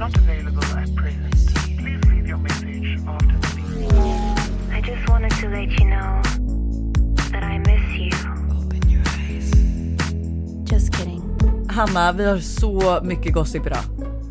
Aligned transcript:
not 0.00 0.16
available 0.16 0.64
at 0.64 0.96
present. 0.96 1.34
Please 1.78 2.00
leave 2.10 2.26
your 2.26 2.38
message 2.38 2.98
after 3.06 3.36
the 3.38 3.50
beep. 3.56 4.76
I 4.76 4.80
just 4.80 5.08
wanted 5.10 5.30
to 5.40 5.48
let 5.48 5.68
you 5.78 5.86
know 5.94 6.22
that 7.32 7.44
I 7.44 7.58
miss 7.58 7.98
you. 7.98 8.10
Just 10.64 10.94
kidding. 10.94 11.22
Hanna, 11.68 12.12
vi 12.12 12.24
har 12.24 12.38
så 12.38 13.00
mycket 13.02 13.34
gossip 13.34 13.66
idag. 13.66 13.82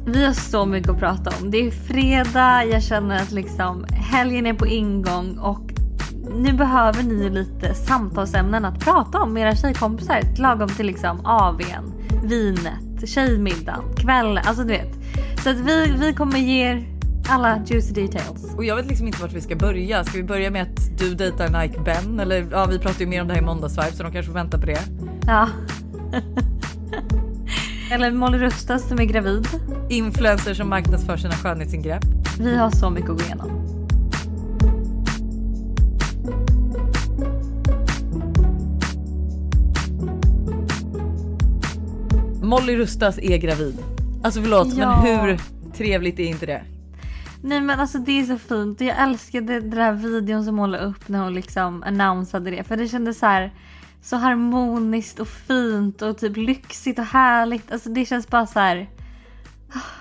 Vi 0.06 0.26
har 0.26 0.34
så 0.34 0.66
mycket 0.66 0.90
att 0.90 1.00
prata 1.00 1.32
om. 1.42 1.52
Det 1.52 1.58
är 1.58 1.72
fredag, 1.72 2.66
jag 2.66 2.84
känner 2.84 3.22
att 3.22 3.32
liksom 3.32 3.86
helgen 3.90 4.46
är 4.46 4.54
på 4.54 4.68
ingång 4.68 5.38
och 5.38 5.74
nu 6.36 6.54
behöver 6.54 7.04
ni 7.04 7.30
lite 7.30 7.74
samtalsämnen 7.74 8.66
att 8.66 8.80
prata 8.80 9.20
om 9.20 9.34
med 9.34 9.44
era 9.44 9.56
tjejkompisar. 9.56 10.22
Lagom 10.38 10.70
till 10.70 10.86
liksom 10.86 11.26
AWn, 11.26 11.94
vinet, 12.24 13.10
tjejmiddagen, 13.10 13.84
kvällen. 13.96 14.44
Alltså 14.46 14.64
du 14.64 14.70
vet. 14.70 15.00
Så 15.44 15.50
att 15.50 15.58
vi, 15.58 15.96
vi 16.00 16.14
kommer 16.14 16.40
ge 16.40 16.64
er 16.64 16.88
alla 17.28 17.62
juicy 17.66 17.94
details. 17.94 18.56
Och 18.56 18.66
jag 18.66 18.76
vet 18.76 18.86
liksom 18.86 19.08
inte 19.08 19.22
vart 19.22 19.34
vi 19.34 19.42
ska 19.42 19.56
börja. 19.56 20.04
Ska 20.04 20.18
vi 20.18 20.24
börja 20.24 20.52
med 20.52 20.62
att 20.62 21.00
du 21.00 21.16
dejtar 21.16 21.62
Nike 21.62 21.80
Ben? 21.80 22.20
Eller 22.20 22.48
ja, 22.52 22.66
vi 22.66 22.80
pratade 22.80 23.04
ju 23.04 23.10
mer 23.10 23.22
om 23.22 23.28
det 23.28 23.34
här 23.34 23.42
i 23.42 23.46
måndagsvibe 23.46 23.92
så 23.92 24.04
de 24.04 24.12
kanske 24.12 24.32
får 24.32 24.40
vänta 24.40 24.60
på 24.60 24.66
det. 24.66 24.80
Ja. 25.28 25.50
Eller 27.92 28.12
Molly 28.12 28.38
Rustas 28.38 28.88
som 28.88 29.00
är 29.00 29.06
gravid. 29.06 29.48
Influencers 29.90 30.58
som 30.58 30.70
marknadsför 30.70 31.18
sina 31.18 31.34
skönhetsingrepp. 31.34 32.06
Vi 32.40 32.58
har 32.58 32.72
så 32.72 32.90
mycket 32.90 33.10
att 33.10 33.18
gå 33.18 33.24
igenom. 33.24 33.52
Molly 42.42 42.78
Rustas 42.78 43.20
är 43.20 43.38
gravid. 43.38 43.99
Alltså 44.24 44.42
förlåt 44.42 44.74
Ja. 44.74 45.02
men 45.04 45.20
hur 45.20 45.40
trevligt 45.74 46.20
är 46.20 46.24
inte 46.24 46.46
det? 46.46 46.64
Nej 47.44 47.62
men 47.62 47.80
alltså 47.80 47.98
det 47.98 48.20
är 48.20 48.24
så 48.24 48.38
fint. 48.38 48.82
Jag 48.82 49.00
älskade 49.00 49.60
den 49.60 49.70
där 49.70 49.92
videon 49.92 50.46
som 50.46 50.58
hon 50.58 50.72
la 50.72 50.78
upp 50.78 51.08
när 51.10 51.20
hon 51.20 51.34
liksom 51.34 51.84
annonsade 51.84 52.52
det. 52.52 52.64
För 52.64 52.78
det 52.78 52.88
kändes 52.88 53.20
så 53.20 53.26
här 53.26 53.52
så 54.02 54.16
harmoniskt 54.16 55.20
och 55.20 55.28
fint 55.28 56.02
och 56.02 56.18
typ 56.18 56.38
lyxigt 56.38 57.00
och 57.00 57.06
härligt. 57.06 57.72
Alltså 57.72 57.90
det 57.90 58.06
känns 58.06 58.28
bara 58.28 58.48
så 58.48 58.60
här. 58.60 58.90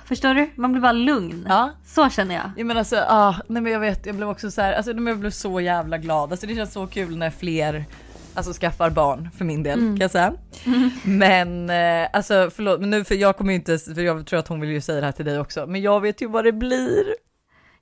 Förstår 0.05 0.34
du? 0.34 0.50
Man 0.55 0.72
blir 0.72 0.82
bara 0.82 0.92
lugn. 0.92 1.47
Ja. 1.48 1.70
Så 1.86 2.08
känner 2.10 2.34
jag. 2.34 2.50
Ja 2.56 2.64
men 2.64 2.77
alltså, 2.77 2.97
ah, 3.08 3.34
nej 3.47 3.62
men 3.62 3.72
jag 3.72 3.80
vet, 3.80 4.06
jag 4.06 4.16
blev 4.16 4.28
också 4.28 4.50
så 4.50 4.60
här, 4.62 4.72
alltså 4.72 4.92
jag 4.92 5.19
blev 5.19 5.30
så 5.30 5.60
jävla 5.60 5.98
glad. 5.98 6.30
Alltså 6.32 6.47
det 6.47 6.55
känns 6.55 6.72
så 6.72 6.86
kul 6.86 7.16
när 7.16 7.30
fler 7.30 7.84
Alltså 8.39 8.53
skaffar 8.53 8.91
barn 8.91 9.31
för 9.39 9.44
min 9.44 9.62
del 9.62 9.78
kan 9.78 9.97
jag 9.97 10.11
säga. 10.11 10.34
Men 11.05 11.70
eh, 11.70 12.08
alltså 12.12 12.50
förlåt, 12.55 12.81
men 12.81 12.91
nu 12.91 13.05
för 13.05 13.14
jag 13.14 13.36
kommer 13.36 13.50
ju 13.53 13.56
inte, 13.56 13.78
för 13.78 14.00
jag 14.00 14.27
tror 14.27 14.39
att 14.39 14.48
hon 14.48 14.61
vill 14.61 14.70
ju 14.70 14.81
säga 14.81 15.00
det 15.00 15.06
här 15.06 15.12
till 15.12 15.25
dig 15.25 15.41
också, 15.41 15.67
men 15.67 15.81
jag 15.83 16.00
vet 16.00 16.22
ju 16.22 16.28
vad 16.28 16.44
det 16.44 16.53
blir. 16.53 17.05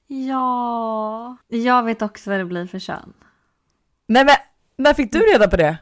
Ja. 0.06 1.36
Jag 1.48 1.82
vet 1.82 2.02
också 2.02 2.30
vad 2.30 2.40
det 2.40 2.44
blir 2.44 2.66
för 2.66 2.78
kön. 2.78 3.12
Nej 4.08 4.24
men 4.24 4.34
när 4.76 4.94
fick 4.94 5.12
du 5.12 5.18
reda 5.18 5.48
på 5.48 5.56
det? 5.56 5.76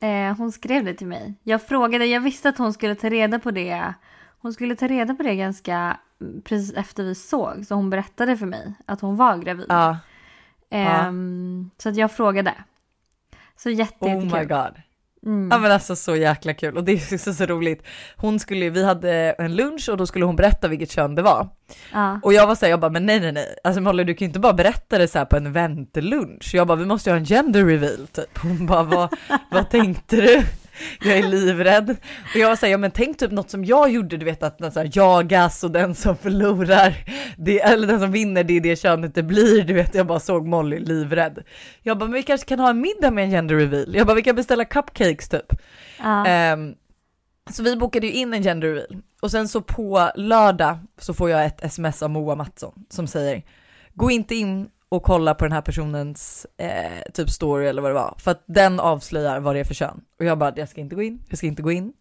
Eh, 0.00 0.36
hon 0.36 0.52
skrev 0.52 0.84
det 0.84 0.94
till 0.94 1.06
mig. 1.06 1.34
Jag 1.42 1.62
frågade, 1.62 2.06
jag 2.06 2.20
visste 2.20 2.48
att 2.48 2.58
hon 2.58 2.72
skulle 2.72 2.94
ta 2.94 3.08
reda 3.08 3.38
på 3.38 3.50
det. 3.50 3.94
Hon 4.40 4.52
skulle 4.52 4.76
ta 4.76 4.86
reda 4.86 5.14
på 5.14 5.22
det 5.22 5.34
ganska 5.36 5.96
mm, 6.20 6.42
precis 6.42 6.74
efter 6.74 7.02
vi 7.02 7.14
såg. 7.14 7.66
Så 7.66 7.74
hon 7.74 7.90
berättade 7.90 8.36
för 8.36 8.46
mig 8.46 8.74
att 8.86 9.00
hon 9.00 9.16
var 9.16 9.36
gravid. 9.36 9.66
Ja. 9.68 9.98
Ehm, 10.70 11.70
Så 11.78 11.88
att 11.88 11.96
jag 11.96 12.12
frågade. 12.12 12.54
Så 13.62 13.70
jätte, 13.70 13.94
Oh 14.04 14.08
jättekul. 14.08 14.38
my 14.38 14.44
god. 14.44 14.74
Mm. 15.26 15.48
Ja 15.50 15.58
men 15.58 15.72
alltså 15.72 15.96
så 15.96 16.16
jäkla 16.16 16.54
kul 16.54 16.76
och 16.76 16.84
det 16.84 16.92
är 16.92 17.18
så, 17.18 17.34
så 17.34 17.46
roligt. 17.46 17.82
Hon 18.16 18.40
skulle, 18.40 18.70
vi 18.70 18.84
hade 18.84 19.12
en 19.38 19.56
lunch 19.56 19.88
och 19.88 19.96
då 19.96 20.06
skulle 20.06 20.24
hon 20.24 20.36
berätta 20.36 20.68
vilket 20.68 20.90
kön 20.90 21.14
det 21.14 21.22
var. 21.22 21.48
Ja. 21.92 22.20
Och 22.22 22.32
jag 22.32 22.46
var 22.46 22.54
såhär, 22.54 22.70
jag 22.70 22.80
bara 22.80 22.90
men 22.90 23.06
nej 23.06 23.20
nej 23.20 23.32
nej, 23.32 23.46
alltså 23.64 23.80
Molly 23.80 24.04
du 24.04 24.14
kan 24.14 24.24
ju 24.24 24.28
inte 24.28 24.40
bara 24.40 24.52
berätta 24.52 24.98
det 24.98 25.08
så 25.08 25.18
här 25.18 25.24
på 25.24 25.36
en 25.36 25.52
väntelunch. 25.52 26.50
Jag 26.54 26.66
bara 26.66 26.76
vi 26.78 26.86
måste 26.86 27.10
ju 27.10 27.14
ha 27.14 27.18
en 27.18 27.24
gender 27.24 27.64
reveal 27.64 28.06
typ. 28.12 28.38
Hon 28.38 28.66
bara 28.66 28.82
vad, 28.82 29.14
vad 29.50 29.70
tänkte 29.70 30.16
du? 30.16 30.42
Jag 31.00 31.18
är 31.18 31.22
livrädd. 31.22 31.90
Och 32.34 32.36
jag 32.36 32.48
var 32.48 32.56
såhär, 32.56 32.72
ja 32.72 32.78
men 32.78 32.90
tänk 32.90 33.18
typ 33.18 33.30
något 33.30 33.50
som 33.50 33.64
jag 33.64 33.90
gjorde, 33.90 34.16
du 34.16 34.24
vet 34.24 34.42
att 34.42 34.74
här, 34.74 34.90
jagas 34.92 35.64
och 35.64 35.70
den 35.70 35.94
som 35.94 36.16
förlorar, 36.16 36.94
det, 37.36 37.60
eller 37.60 37.86
den 37.86 38.00
som 38.00 38.12
vinner 38.12 38.44
det 38.44 38.56
är 38.56 38.60
det 38.60 38.76
könet 38.76 39.14
det 39.14 39.22
blir, 39.22 39.62
du 39.62 39.74
vet 39.74 39.94
jag 39.94 40.06
bara 40.06 40.20
såg 40.20 40.46
Molly 40.46 40.78
livrädd. 40.78 41.42
Jag 41.82 41.98
bara 41.98 42.04
men 42.04 42.14
vi 42.14 42.22
kanske 42.22 42.48
kan 42.48 42.58
ha 42.58 42.70
en 42.70 42.80
middag 42.80 43.10
med 43.10 43.24
en 43.24 43.30
gender 43.30 43.56
reveal. 43.56 43.94
Jag 43.94 44.06
bara 44.06 44.14
vi 44.14 44.22
kan 44.22 44.36
beställa 44.36 44.64
cupcakes 44.64 45.28
typ. 45.28 45.52
Ja. 45.98 46.26
Ehm, 46.26 46.74
så 47.50 47.62
vi 47.62 47.76
bokade 47.76 48.06
ju 48.06 48.12
in 48.12 48.34
en 48.34 48.42
gender 48.42 48.68
reveal 48.68 49.02
och 49.20 49.30
sen 49.30 49.48
så 49.48 49.60
på 49.60 50.10
lördag 50.14 50.78
så 50.98 51.14
får 51.14 51.30
jag 51.30 51.46
ett 51.46 51.64
sms 51.64 52.02
av 52.02 52.10
Moa 52.10 52.34
Mattsson 52.34 52.84
som 52.88 53.06
säger 53.06 53.42
gå 53.94 54.10
inte 54.10 54.34
in 54.34 54.68
och 54.90 55.02
kolla 55.02 55.34
på 55.34 55.44
den 55.44 55.52
här 55.52 55.60
personens 55.60 56.46
eh, 56.56 57.12
typ 57.14 57.30
story 57.30 57.66
eller 57.66 57.82
vad 57.82 57.90
det 57.90 57.94
var. 57.94 58.14
För 58.18 58.30
att 58.30 58.42
den 58.46 58.80
avslöjar 58.80 59.40
vad 59.40 59.56
det 59.56 59.60
är 59.60 59.64
för 59.64 59.74
kön. 59.74 60.00
Och 60.18 60.24
jag 60.24 60.38
bara 60.38 60.52
jag 60.56 60.68
ska 60.68 60.80
inte 60.80 60.94
gå 60.94 61.02
in, 61.02 61.22
jag 61.28 61.38
ska 61.38 61.46
inte 61.46 61.62
gå 61.62 61.72
in. 61.72 61.92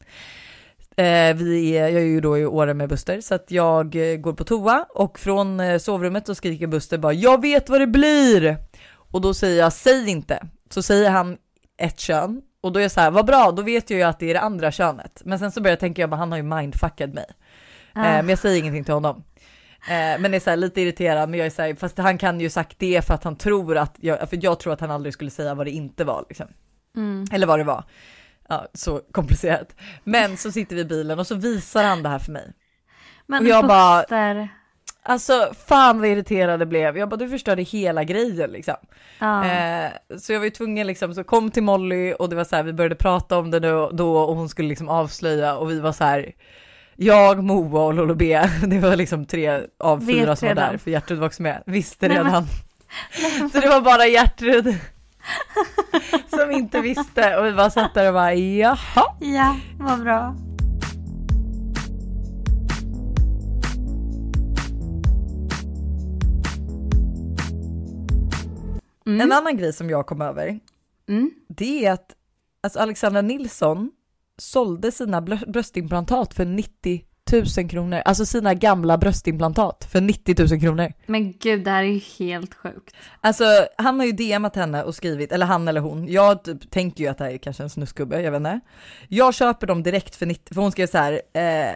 Eh, 0.98 1.36
vi 1.36 1.78
är, 1.78 1.88
jag 1.88 2.02
är 2.02 2.06
ju 2.06 2.22
då 2.22 2.38
i 2.38 2.46
Åre 2.46 2.74
med 2.74 2.90
Buster 2.90 3.22
så 3.22 3.36
att 3.36 3.52
jag 3.52 3.96
eh, 3.96 4.18
går 4.18 4.34
på 4.34 4.44
toa 4.44 4.86
och 4.90 5.20
från 5.20 5.60
eh, 5.60 5.78
sovrummet 5.78 6.28
så 6.28 6.36
skriker 6.36 6.68
Buster 6.68 6.98
bara 6.98 7.14
jag 7.14 7.42
vet 7.42 7.70
vad 7.70 7.82
det 7.82 7.88
blir! 7.88 8.58
Och 8.92 9.22
då 9.22 9.34
säger 9.34 9.60
jag 9.60 9.74
säg 9.74 10.10
inte. 10.10 10.48
Så 10.70 10.82
säger 10.82 11.10
han 11.10 11.38
ett 11.78 12.00
kön 12.00 12.42
och 12.62 12.72
då 12.72 12.80
är 12.80 12.82
jag 12.82 12.92
så 12.92 13.00
här 13.00 13.12
vad 13.12 13.26
bra 13.26 13.52
då 13.52 13.62
vet 13.62 13.90
jag 13.90 13.98
ju 13.98 14.04
att 14.04 14.20
det 14.20 14.30
är 14.30 14.34
det 14.34 14.42
andra 14.42 14.72
könet. 14.72 15.22
Men 15.26 15.40
sen 15.40 15.52
så 15.52 15.62
börjar 15.62 15.72
jag 15.72 15.80
tänka 15.80 16.02
jag 16.02 16.10
bara 16.10 16.18
han 16.18 16.32
har 16.32 16.38
ju 16.38 16.44
mindfuckat 16.44 17.14
mig. 17.14 17.26
Ah. 17.94 18.06
eh, 18.06 18.16
men 18.16 18.30
jag 18.30 18.40
säger 18.40 18.60
ingenting 18.60 18.84
till 18.84 18.94
honom 18.94 19.24
eh, 19.88 20.20
men 20.22 20.34
är 20.34 20.40
så 20.40 20.50
här 20.50 20.58
lite 20.58 20.82
irriterad 20.82 21.30
men 21.30 21.40
jag 21.40 21.46
är 21.46 21.50
så 21.50 21.62
här, 21.62 21.76
fast 21.76 21.98
han 21.98 22.18
kan 22.18 22.40
ju 22.40 22.50
sagt 22.50 22.80
det 22.80 23.06
för 23.06 23.14
att 23.14 23.24
han 23.24 23.36
tror 23.36 23.78
att 23.78 23.96
jag, 24.00 24.30
för 24.30 24.40
jag 24.42 24.60
tror 24.60 24.74
att 24.74 24.82
han 24.82 24.92
aldrig 24.92 25.14
skulle 25.14 25.32
säga 25.32 25.54
vad 25.56 25.68
det 25.68 25.72
inte 25.72 26.04
var 26.04 26.26
liksom 26.30 26.48
Mm. 26.96 27.26
eller 27.32 27.48
vad 27.48 27.60
det 27.60 27.64
var. 27.64 27.84
Ja, 28.50 28.68
så 28.74 29.02
komplicerat. 29.12 29.76
Men 30.04 30.38
så 30.38 30.52
sitter 30.52 30.76
vi 30.76 30.82
i 30.82 30.86
bilen 30.86 31.20
och 31.20 31.28
så 31.28 31.36
visar 31.36 31.84
han 31.84 32.04
det 32.04 32.10
här 32.10 32.20
för 32.20 32.32
mig. 32.32 32.54
Men 33.26 33.44
och 33.44 33.50
jag 33.50 33.68
bara- 33.68 34.04
Alltså 35.04 35.54
fan 35.68 36.00
vad 36.00 36.10
irriterad 36.10 36.62
jag 36.62 36.68
blev. 36.68 36.98
Jag 36.98 37.10
bara 37.10 37.16
du 37.16 37.30
förstörde 37.30 37.62
hela 37.62 38.04
grejen 38.04 38.52
liksom. 38.52 38.76
ja. 39.20 39.46
Eh, 39.46 39.92
så 40.20 40.34
jag 40.34 40.40
var 40.40 40.46
ju 40.46 40.52
tvungen 40.52 40.88
liksom, 40.88 41.14
så 41.16 41.24
kom 41.24 41.52
till 41.52 41.64
Molly 41.64 42.14
och 42.14 42.30
det 42.30 42.36
var 42.36 42.44
så 42.44 42.56
här, 42.56 42.64
vi 42.64 42.74
började 42.74 42.96
prata 42.96 43.38
om 43.38 43.52
det 43.52 43.60
då, 43.60 43.90
då 43.94 44.18
och 44.18 44.36
hon 44.36 44.50
skulle 44.50 44.68
liksom 44.70 44.90
avslöja 44.90 45.56
och 45.58 45.70
vi 45.72 45.80
var 45.80 45.92
så 45.92 46.04
här. 46.04 46.32
Jag, 47.02 47.44
Moa 47.44 47.86
och 47.86 47.94
Lolo 47.94 48.16
B, 48.16 48.42
det 48.68 48.80
var 48.80 48.96
liksom 48.96 49.26
tre 49.26 49.62
av 49.80 50.06
Vet 50.06 50.16
fyra 50.16 50.36
som 50.36 50.48
var 50.48 50.56
redan. 50.56 50.72
där 50.72 50.78
för 50.78 50.92
Gertrud 50.92 51.20
var 51.20 51.28
också 51.28 51.42
med, 51.42 51.64
visste 51.66 52.08
Nej, 52.08 52.18
men- 52.18 52.26
redan. 52.26 52.48
Så 53.52 53.60
det 53.60 53.70
var 53.70 53.82
bara 53.82 54.08
Gertrud 54.08 54.78
som 56.30 56.52
inte 56.52 56.82
visste 56.82 57.38
och 57.38 57.46
vi 57.46 57.52
bara 57.54 57.70
satt 57.70 57.94
där 57.94 58.08
och 58.08 58.14
bara 58.14 58.34
jaha. 58.34 58.78
ja, 59.20 59.56
vad 59.80 60.02
bra. 60.04 60.36
Mm. 69.06 69.22
En 69.22 69.32
annan 69.32 69.58
grej 69.58 69.74
som 69.74 69.90
jag 69.90 70.06
kom 70.06 70.22
över, 70.22 70.60
Mm. 71.08 71.32
det 71.48 71.86
är 71.86 71.92
att 71.94 72.16
alltså 72.64 72.80
Alexandra 72.80 73.22
Nilsson 73.22 73.92
sålde 74.42 74.92
sina 74.92 75.22
bröstimplantat 75.48 76.34
för 76.34 76.46
90 76.46 77.02
000 77.58 77.70
kronor. 77.70 78.02
Alltså 78.06 78.26
sina 78.26 78.54
gamla 78.54 78.98
bröstimplantat 78.98 79.88
för 79.92 80.02
90 80.02 80.36
000 80.52 80.62
kronor. 80.62 80.94
Men 81.06 81.34
gud, 81.38 81.64
det 81.64 81.72
här 81.72 81.84
är 81.84 81.88
ju 81.88 82.02
helt 82.20 82.54
sjukt. 82.54 82.96
Alltså 83.22 83.44
han 83.78 84.00
har 84.00 84.06
ju 84.06 84.12
DMat 84.12 84.56
henne 84.56 84.84
och 84.84 84.96
skrivit, 84.96 85.32
eller 85.32 85.46
han 85.46 85.68
eller 85.68 85.82
hon, 85.82 86.08
jag 86.08 86.44
typ 86.44 86.72
tänker 86.72 87.04
ju 87.04 87.10
att 87.10 87.18
det 87.18 87.24
här 87.24 87.32
är 87.32 87.38
kanske 87.38 87.64
en 87.64 87.70
snuskgubbe, 87.70 88.22
jag 88.22 88.32
vet 88.32 88.38
inte. 88.40 88.60
Jag 89.08 89.34
köper 89.34 89.68
dem 89.68 89.84
direkt 89.84 90.16
för 90.16 90.26
90, 90.26 90.54
för 90.54 90.62
hon 90.62 90.72
skrev 90.72 90.88
så 90.88 90.98
här, 90.98 91.14
eh, 91.34 91.76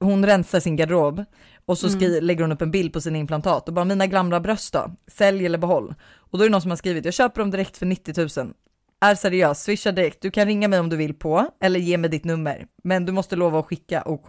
hon 0.00 0.26
rensar 0.26 0.60
sin 0.60 0.76
garderob 0.76 1.24
och 1.66 1.78
så 1.78 1.88
skri- 1.88 2.20
lägger 2.20 2.42
hon 2.42 2.52
upp 2.52 2.62
en 2.62 2.70
bild 2.70 2.92
på 2.92 3.00
sina 3.00 3.18
implantat 3.18 3.68
och 3.68 3.74
bara 3.74 3.84
mina 3.84 4.06
gamla 4.06 4.40
bröst 4.40 4.72
då, 4.72 4.90
sälj 5.06 5.46
eller 5.46 5.58
behåll. 5.58 5.94
Och 6.14 6.38
då 6.38 6.44
är 6.44 6.48
det 6.48 6.52
någon 6.52 6.62
som 6.62 6.70
har 6.70 6.76
skrivit, 6.76 7.04
jag 7.04 7.14
köper 7.14 7.40
dem 7.40 7.50
direkt 7.50 7.76
för 7.76 7.86
90 7.86 8.40
000. 8.44 8.54
Är 9.02 9.14
seriös, 9.14 9.62
swisha 9.62 9.92
direkt, 9.92 10.20
du 10.20 10.30
kan 10.30 10.46
ringa 10.46 10.68
mig 10.68 10.80
om 10.80 10.88
du 10.88 10.96
vill 10.96 11.14
på, 11.14 11.50
eller 11.60 11.80
ge 11.80 11.98
mig 11.98 12.10
ditt 12.10 12.24
nummer, 12.24 12.66
men 12.84 13.06
du 13.06 13.12
måste 13.12 13.36
lova 13.36 13.58
att 13.58 13.66
skicka 13.66 14.02
OK. 14.06 14.28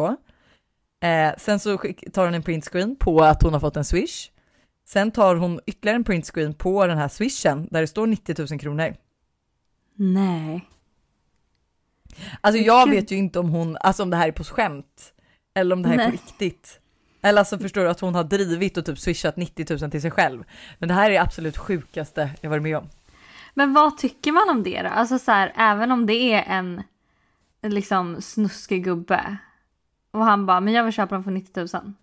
Eh, 1.04 1.32
sen 1.38 1.60
så 1.60 1.78
tar 2.14 2.26
hon 2.26 2.34
en 2.34 2.44
printscreen 2.44 2.96
på 2.96 3.24
att 3.24 3.44
hon 3.44 3.54
har 3.54 3.60
fått 3.60 3.78
en 3.78 3.86
swish. 3.86 4.30
Sen 4.88 5.12
tar 5.12 5.36
hon 5.36 5.60
ytterligare 5.66 5.96
en 5.96 6.04
printscreen 6.04 6.54
på 6.54 6.88
den 6.88 6.98
här 6.98 7.08
swishen 7.08 7.68
där 7.72 7.82
det 7.82 7.88
står 7.88 8.08
90 8.08 8.36
000 8.50 8.60
kronor. 8.60 8.96
Nej. 9.96 10.68
Alltså 12.42 12.62
jag 12.62 12.90
vet 12.90 13.12
ju 13.12 13.16
inte 13.16 13.40
om 13.40 13.50
hon, 13.50 13.78
alltså 13.80 14.04
om 14.04 14.10
det 14.10 14.18
här 14.18 14.28
är 14.28 14.32
på 14.32 14.44
skämt 14.44 15.14
eller 15.56 15.76
om 15.76 15.84
det 15.84 15.90
här 15.90 15.96
är 15.96 15.98
Nej. 15.98 16.08
på 16.08 16.12
riktigt. 16.12 16.80
Eller 17.22 17.40
alltså 17.40 17.58
förstår 17.60 17.82
du 17.82 17.90
att 17.90 18.00
hon 18.00 18.16
har 18.16 18.24
drivit 18.24 18.78
och 18.78 18.86
typ 18.86 19.00
swishat 19.00 19.38
90 19.38 19.80
000 19.82 19.92
till 19.92 20.02
sig 20.02 20.12
själv. 20.12 20.44
Men 20.80 20.90
det 20.90 20.96
här 20.96 21.12
är 21.12 21.22
absolut 21.22 21.58
sjukaste 21.58 22.30
jag 22.42 22.50
varit 22.50 22.64
med 22.64 22.78
om. 22.78 22.90
Men 23.54 23.74
vad 23.74 23.98
tycker 23.98 24.32
man 24.32 24.50
om 24.50 24.64
det 24.64 24.82
då? 24.82 24.90
Alltså 24.90 25.20
så 25.20 25.32
här, 25.32 25.54
även 25.56 25.92
om 25.92 26.06
det 26.06 26.34
är 26.34 26.44
en, 26.48 26.84
liksom 27.62 28.22
snuskig 28.22 28.84
gubbe. 28.84 29.38
Och 30.12 30.26
han 30.26 30.46
bara, 30.46 30.60
men 30.60 30.74
jag 30.74 30.84
vill 30.84 30.94
köpa 30.94 31.16
dem 31.16 31.24
för 31.24 31.32
90 31.32 31.60
000. 31.84 31.94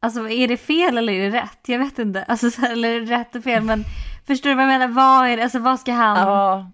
Alltså 0.00 0.28
är 0.28 0.48
det 0.48 0.56
fel 0.56 0.98
eller 0.98 1.12
är 1.12 1.30
det 1.30 1.38
rätt? 1.42 1.58
Jag 1.68 1.78
vet 1.78 1.98
inte. 1.98 2.22
Alltså, 2.24 2.50
så 2.50 2.60
här, 2.60 2.72
eller 2.72 2.88
är 2.94 3.00
det 3.00 3.06
rätt 3.16 3.34
och 3.36 3.44
fel 3.44 3.62
men 3.64 3.84
förstår 4.26 4.50
du 4.50 4.56
vad 4.56 4.64
jag 4.64 4.68
menar? 4.68 4.88
Vad 4.88 5.28
är 5.28 5.36
det? 5.36 5.42
Alltså 5.42 5.58
vad 5.58 5.80
ska 5.80 5.92
han? 5.92 6.16
Ja. 6.18 6.70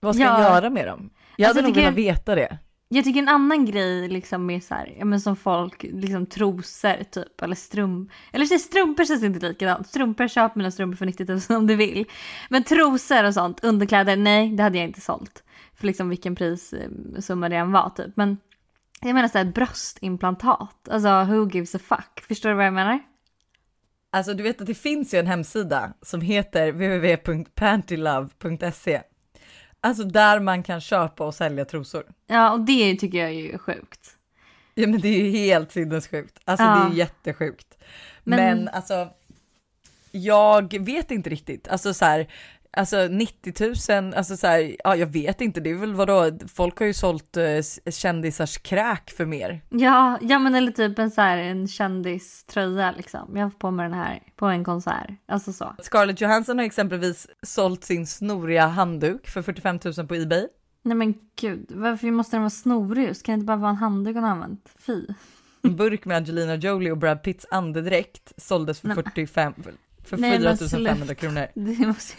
Vad 0.00 0.14
ska 0.14 0.24
Ja. 0.24 0.30
jag 0.42 0.54
göra 0.54 0.70
med 0.70 0.86
dem? 0.86 1.10
Jag 1.36 1.46
Alltså, 1.48 1.58
hade 1.58 1.68
nog 1.68 1.74
tycker 1.74 1.90
velat 1.92 1.98
jag- 2.06 2.14
veta 2.14 2.34
det. 2.34 2.58
Jag 2.94 3.04
tycker 3.04 3.20
en 3.20 3.28
annan 3.28 3.64
grej 3.64 4.08
liksom 4.08 4.50
är 4.50 4.60
så 4.60 4.74
här, 4.74 4.94
ja 4.98 5.04
men 5.04 5.20
som 5.20 5.36
folk, 5.36 5.82
liksom 5.82 6.26
trosor 6.26 7.04
typ, 7.04 7.42
eller 7.42 7.56
strump, 7.56 8.10
eller 8.32 8.46
så 8.46 8.58
strumpor 8.58 9.04
känns 9.04 9.22
inte 9.22 9.48
likadant. 9.48 9.86
Strumpor, 9.86 10.28
köp 10.28 10.54
mina 10.54 10.70
strumpor 10.70 10.96
för 10.96 11.06
90 11.06 11.26
000 11.28 11.40
om 11.58 11.66
du 11.66 11.76
vill. 11.76 12.06
Men 12.48 12.64
trosor 12.64 13.24
och 13.24 13.34
sånt, 13.34 13.64
underkläder, 13.64 14.16
nej 14.16 14.56
det 14.56 14.62
hade 14.62 14.78
jag 14.78 14.86
inte 14.86 15.00
sålt. 15.00 15.42
För 15.74 15.86
liksom 15.86 16.08
vilken 16.08 16.34
prissumma 16.34 17.46
eh, 17.46 17.50
det 17.50 17.56
än 17.56 17.72
var 17.72 17.90
typ. 17.90 18.16
Men 18.16 18.38
jag 19.00 19.14
menar 19.14 19.28
så 19.28 19.38
här 19.38 19.44
bröstimplantat, 19.44 20.88
alltså 20.90 21.24
who 21.24 21.50
gives 21.50 21.74
a 21.74 21.78
fuck? 21.78 22.20
Förstår 22.28 22.48
du 22.48 22.54
vad 22.56 22.66
jag 22.66 22.74
menar? 22.74 23.00
Alltså 24.10 24.34
du 24.34 24.42
vet 24.42 24.60
att 24.60 24.66
det 24.66 24.74
finns 24.74 25.14
ju 25.14 25.18
en 25.18 25.26
hemsida 25.26 25.92
som 26.02 26.20
heter 26.20 26.72
www.pantylove.se. 26.72 29.02
Alltså 29.84 30.04
där 30.04 30.40
man 30.40 30.62
kan 30.62 30.80
köpa 30.80 31.26
och 31.26 31.34
sälja 31.34 31.64
trosor. 31.64 32.04
Ja 32.26 32.52
och 32.52 32.60
det 32.60 32.96
tycker 32.96 33.18
jag 33.18 33.28
är 33.28 33.32
ju 33.32 33.58
sjukt. 33.58 34.16
Ja 34.74 34.86
men 34.86 35.00
det 35.00 35.08
är 35.08 35.18
ju 35.24 35.30
helt 35.30 35.72
sinnessjukt. 35.72 36.38
Alltså 36.44 36.64
Ja. 36.66 36.74
det 36.74 36.86
är 36.86 36.90
ju 36.90 36.96
jättesjukt. 36.96 37.78
Men... 38.24 38.38
Men- 38.58 38.68
alltså, 38.68 39.08
jag 40.10 40.78
vet 40.78 41.10
inte 41.10 41.30
riktigt. 41.30 41.68
Alltså 41.68 41.94
så 41.94 42.04
här, 42.04 42.26
alltså 42.76 43.08
90 43.10 44.00
000, 44.02 44.14
alltså 44.14 44.36
så 44.36 44.46
här, 44.46 44.76
ja 44.84 44.96
jag 44.96 45.06
vet 45.06 45.40
inte, 45.40 45.60
det 45.60 45.70
är 45.70 45.74
väl 45.74 45.94
vadå, 45.94 46.38
folk 46.54 46.78
har 46.78 46.86
ju 46.86 46.94
sålt 46.94 47.36
uh, 47.36 47.90
kändisars 47.90 48.58
kräk 48.58 49.10
för 49.10 49.26
mer. 49.26 49.60
Ja, 49.68 50.18
ja 50.20 50.38
men 50.38 50.54
eller 50.54 50.72
typ 50.72 50.98
en 50.98 51.10
så 51.10 51.20
här 51.20 51.38
en 51.38 51.68
kändiströja 51.68 52.92
liksom. 52.96 53.36
Jag 53.36 53.42
har 53.42 53.50
på 53.50 53.70
mig 53.70 53.88
den 53.88 53.98
här 53.98 54.22
på 54.36 54.46
en 54.46 54.64
konsert. 54.64 55.10
Alltså 55.28 55.52
så. 55.52 55.74
Scarlett 55.82 56.20
Johansson 56.20 56.58
har 56.58 56.64
exempelvis 56.64 57.26
sålt 57.42 57.84
sin 57.84 58.06
snoriga 58.06 58.66
handduk 58.66 59.28
för 59.28 59.42
45 59.42 59.78
000 59.96 60.06
på 60.06 60.14
Ebay. 60.14 60.48
Nej 60.84 60.96
men 60.96 61.14
gud, 61.40 61.72
varför 61.74 62.10
måste 62.10 62.36
den 62.36 62.42
vara 62.42 62.50
snorig 62.50 63.06
just? 63.06 63.22
Kan 63.26 63.32
det 63.32 63.34
inte 63.34 63.46
bara 63.46 63.56
vara 63.56 63.70
en 63.70 63.76
handduk 63.76 64.14
hon 64.14 64.24
har 64.24 64.30
använt? 64.30 64.68
Fy. 64.86 65.06
En 65.62 65.76
burk 65.76 66.04
med 66.04 66.16
Angelina 66.16 66.54
Jolie 66.54 66.90
och 66.90 66.98
Brad 66.98 67.22
Pitts 67.22 67.46
andedräkt 67.50 68.32
såldes 68.36 68.80
för 68.80 68.88
Nej, 68.88 68.96
men- 68.96 69.04
45, 69.04 69.54
för 70.04 70.16
Nej, 70.16 70.38
men 70.38 70.58
4 70.58 70.68
500 70.68 70.96
sluta. 70.96 71.14
kronor. 71.14 71.46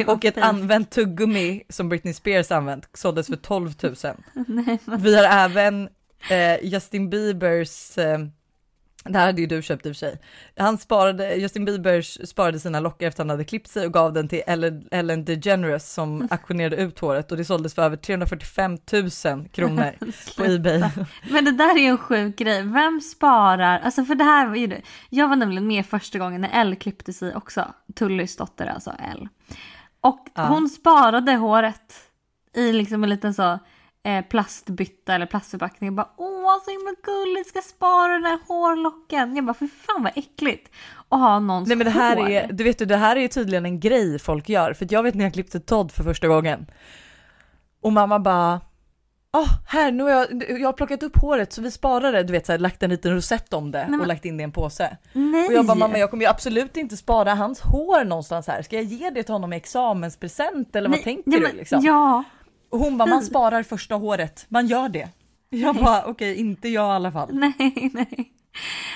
Och 0.14 0.26
ett 0.26 0.38
använt 0.38 0.92
tuggummi 0.92 1.64
som 1.70 1.90
Britney 1.90 2.14
Spears 2.14 2.52
använt 2.52 2.90
såldes 2.94 3.28
för 3.28 3.36
12 3.42 3.74
000. 3.82 3.96
Nej, 4.48 4.80
men... 4.86 5.02
Vi 5.02 5.16
har 5.16 5.24
även 5.24 5.90
eh, 6.30 6.66
Justin 6.66 7.10
Biebers, 7.10 7.98
eh, 7.98 8.20
det 9.04 9.20
här 9.20 9.26
hade 9.26 9.42
ju 9.42 9.48
du 9.48 9.62
köpt 9.62 9.86
i 9.86 9.90
och 9.92 9.96
för 9.96 10.00
sig. 10.00 10.20
Han 10.58 10.78
sparade, 10.78 11.36
Justin 11.36 11.66
Biebers 11.66 12.30
sparade 12.30 12.60
sina 12.60 12.80
lockar 12.80 13.08
efter 13.08 13.24
han 13.24 13.30
hade 13.30 13.44
klippt 13.44 13.68
sig 13.70 13.86
och 13.86 13.94
gav 13.94 14.14
den 14.14 14.28
till 14.28 14.42
Ellen, 14.48 14.88
Ellen 14.92 15.26
DeGeneres 15.26 15.94
som 15.94 16.28
auktionerade 16.32 16.76
ut 16.76 17.00
håret 17.00 17.32
och 17.32 17.38
det 17.38 17.46
såldes 17.46 17.74
för 17.76 17.82
över 17.82 17.98
345 17.98 18.78
000 18.94 19.48
kronor 19.50 19.92
på 20.38 20.44
Ebay. 20.46 20.84
men 21.32 21.46
det 21.46 21.52
där 21.52 21.76
är 21.78 21.82
ju 21.82 21.88
en 21.88 21.98
sjuk 21.98 22.36
grej. 22.36 22.64
Vem 22.64 23.02
sparar? 23.02 23.80
Alltså 23.80 24.06
för 24.06 24.16
det 24.16 24.24
här 24.24 24.48
var 24.48 24.56
ju 24.56 24.68
det. 24.68 24.82
Jag 25.10 25.28
var 25.28 25.36
nämligen 25.36 25.68
med 25.68 25.86
första 25.86 26.20
gången 26.20 26.42
när 26.42 26.50
Elle 26.62 26.76
klippte 26.76 27.14
sig 27.14 27.36
också. 27.36 27.74
Tullys 27.96 28.38
dotter 28.38 28.66
alltså 28.66 28.92
Elle. 29.12 29.28
Och 30.02 30.28
Ja. 30.36 30.46
hon 30.46 30.70
sparade 30.70 31.32
håret 31.36 31.94
i 32.56 32.72
liksom 32.74 33.04
en 33.04 33.10
liten 33.10 33.34
så 33.34 33.60
eh, 34.04 34.26
plastbytta 34.26 35.16
eller 35.16 35.26
plastförpackning. 35.26 35.88
Jag 35.88 35.96
bara 35.96 36.10
åh 36.18 36.64
så 36.66 36.72
himla 36.72 36.92
gulligt 37.04 37.50
ska 37.50 37.62
spara 37.62 38.14
den 38.14 38.24
här 38.26 38.40
hårlocken. 38.48 39.36
Jag 39.36 39.46
bara 39.46 39.54
för 39.54 39.68
fan 39.68 40.04
vad 40.04 40.12
äckligt. 40.16 40.72
Att 41.10 41.20
ha 41.20 41.40
någons 41.40 41.68
Nej 41.68 41.78
men 41.78 41.86
det 41.86 41.92
här 41.92 42.16
hår. 42.18 42.30
är, 42.30 42.54
du 42.54 42.64
vet 42.64 42.78
du, 42.80 42.86
det 42.86 42.98
här 42.98 43.16
är 43.16 43.22
ju 43.22 43.28
tydligen 43.28 43.66
en 43.66 43.80
grej 43.80 44.20
folk 44.20 44.50
gör, 44.50 44.74
för 44.74 44.88
jag 44.90 45.04
vet 45.04 45.16
när 45.16 45.24
jag 45.24 45.34
klippte 45.34 45.60
Todd 45.60 45.92
för 45.92 46.04
första 46.04 46.28
gången. 46.28 46.66
Och 47.82 47.94
mamma 47.94 48.20
bara, 48.20 48.62
åh 49.34 49.50
här 49.68 49.92
nu 49.92 50.04
har 50.04 50.10
jag, 50.10 50.50
jag 50.60 50.68
har 50.68 50.74
plockat 50.74 51.04
upp 51.04 51.18
håret 51.18 51.54
så 51.54 51.62
vi 51.62 51.72
sparar 51.72 52.12
det, 52.12 52.24
du 52.24 52.34
vet 52.34 52.46
så 52.46 52.52
här, 52.52 52.60
lagt 52.60 52.84
en 52.84 52.90
liten 52.90 53.14
rosett 53.16 53.54
om 53.54 53.72
det 53.72 53.86
men- 53.90 54.02
och 54.02 54.08
lagt 54.08 54.26
in 54.26 54.38
det 54.38 54.42
i 54.42 54.44
en 54.44 54.52
påse. 54.52 54.98
Nej. 55.14 55.48
Och 55.48 55.54
jag 55.54 55.66
bara 55.66 55.76
mamma 55.78 55.98
jag 55.98 56.10
kommer 56.10 56.24
ju 56.24 56.30
absolut 56.30 56.78
inte 56.78 56.98
spara 56.98 57.36
hans 57.36 57.62
hår 57.62 58.04
någonstans 58.06 58.48
här, 58.48 58.62
ska 58.62 58.76
jag 58.76 58.86
ge 58.86 59.10
det 59.10 59.24
till 59.24 59.34
honom 59.34 59.54
i 59.54 59.56
examenspresent 59.56 60.76
eller 60.76 60.90
vad 60.90 60.98
Nej, 60.98 61.04
tänker 61.04 61.32
ja, 61.32 61.38
du 61.38 61.44
men- 61.48 61.56
liksom? 61.56 61.80
Ja. 61.84 62.24
Och 62.74 62.80
hon 62.80 62.98
bara 62.98 63.10
man 63.10 63.24
sparar 63.26 63.64
första 63.64 63.96
håret, 63.96 64.46
man 64.50 64.68
gör 64.68 64.90
det. 64.90 65.10
Jag 65.50 65.76
bara 65.76 66.06
okej 66.06 66.36
inte 66.36 66.70
jag 66.70 66.88
i 66.88 66.96
alla 66.96 67.12
fall. 67.12 67.30
Nej, 67.34 67.92
nej. 67.94 68.34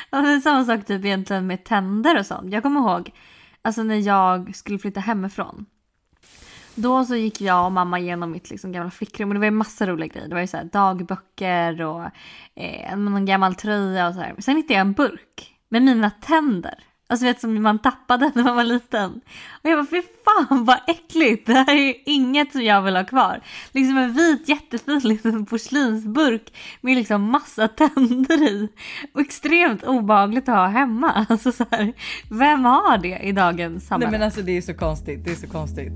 Ja, 0.09 0.21
men 0.21 0.41
samma 0.41 0.65
sak 0.65 0.85
typ 0.85 1.05
egentligen 1.05 1.47
med 1.47 1.63
tänder 1.63 2.19
och 2.19 2.25
sånt. 2.25 2.53
Jag 2.53 2.63
kommer 2.63 2.79
ihåg 2.79 3.11
alltså 3.61 3.83
när 3.83 3.95
jag 3.95 4.55
skulle 4.55 4.79
flytta 4.79 4.99
hemifrån. 4.99 5.65
Då 6.75 7.05
så 7.05 7.15
gick 7.15 7.41
jag 7.41 7.65
och 7.65 7.71
mamma 7.71 7.99
igenom 7.99 8.31
mitt 8.31 8.49
liksom 8.49 8.71
gamla 8.71 8.91
flickrum 8.91 9.29
och 9.29 9.33
det 9.33 9.39
var 9.39 9.45
ju 9.45 9.51
massa 9.51 9.87
roliga 9.87 10.07
grejer. 10.07 10.27
Det 10.27 10.35
var 10.35 10.41
ju 10.41 10.47
så 10.47 10.57
här 10.57 10.63
dagböcker 10.63 11.81
och 11.81 12.03
eh, 12.55 12.97
någon 12.97 13.25
gammal 13.25 13.55
tröja 13.55 14.07
och 14.07 14.13
så 14.13 14.19
här. 14.19 14.35
Sen 14.39 14.55
hittade 14.55 14.73
jag 14.73 14.81
en 14.81 14.93
burk 14.93 15.55
med 15.69 15.81
mina 15.81 16.09
tänder. 16.09 16.83
Alltså 17.09 17.25
vet 17.25 17.41
som 17.41 17.63
man 17.63 17.79
tappade 17.79 18.31
när 18.35 18.43
man 18.43 18.55
var 18.55 18.63
liten. 18.63 19.21
Och 19.63 19.69
jag 19.69 19.77
bara 19.77 19.89
fy 19.89 20.01
fan 20.25 20.65
vad 20.65 20.79
äckligt. 20.87 21.45
Det 21.45 21.53
här 21.53 21.75
är 21.75 21.81
ju 21.81 21.93
inget 22.05 22.51
som 22.51 22.61
jag 22.61 22.81
vill 22.81 22.95
ha 22.95 23.03
kvar. 23.03 23.41
Liksom 23.71 23.97
en 23.97 24.13
vit 24.13 24.49
jättefin 24.49 24.99
liten 24.99 25.45
porslinsburk 25.45 26.53
med 26.81 26.97
liksom 26.97 27.31
massa 27.31 27.67
tänder 27.77 28.43
i. 28.43 28.69
Och 29.13 29.21
extremt 29.21 29.83
obehagligt 29.83 30.49
att 30.49 30.55
ha 30.55 30.67
hemma. 30.67 31.25
Alltså 31.29 31.51
så 31.51 31.65
här, 31.71 31.93
vem 32.29 32.65
har 32.65 32.97
det 32.97 33.19
i 33.19 33.31
dagens 33.31 33.73
Nej 33.73 33.87
samhälle? 33.87 34.11
men 34.11 34.23
alltså 34.23 34.41
det 34.41 34.57
är 34.57 34.61
så 34.61 34.73
konstigt, 34.73 35.25
det 35.25 35.31
är 35.31 35.35
så 35.35 35.47
konstigt. 35.47 35.93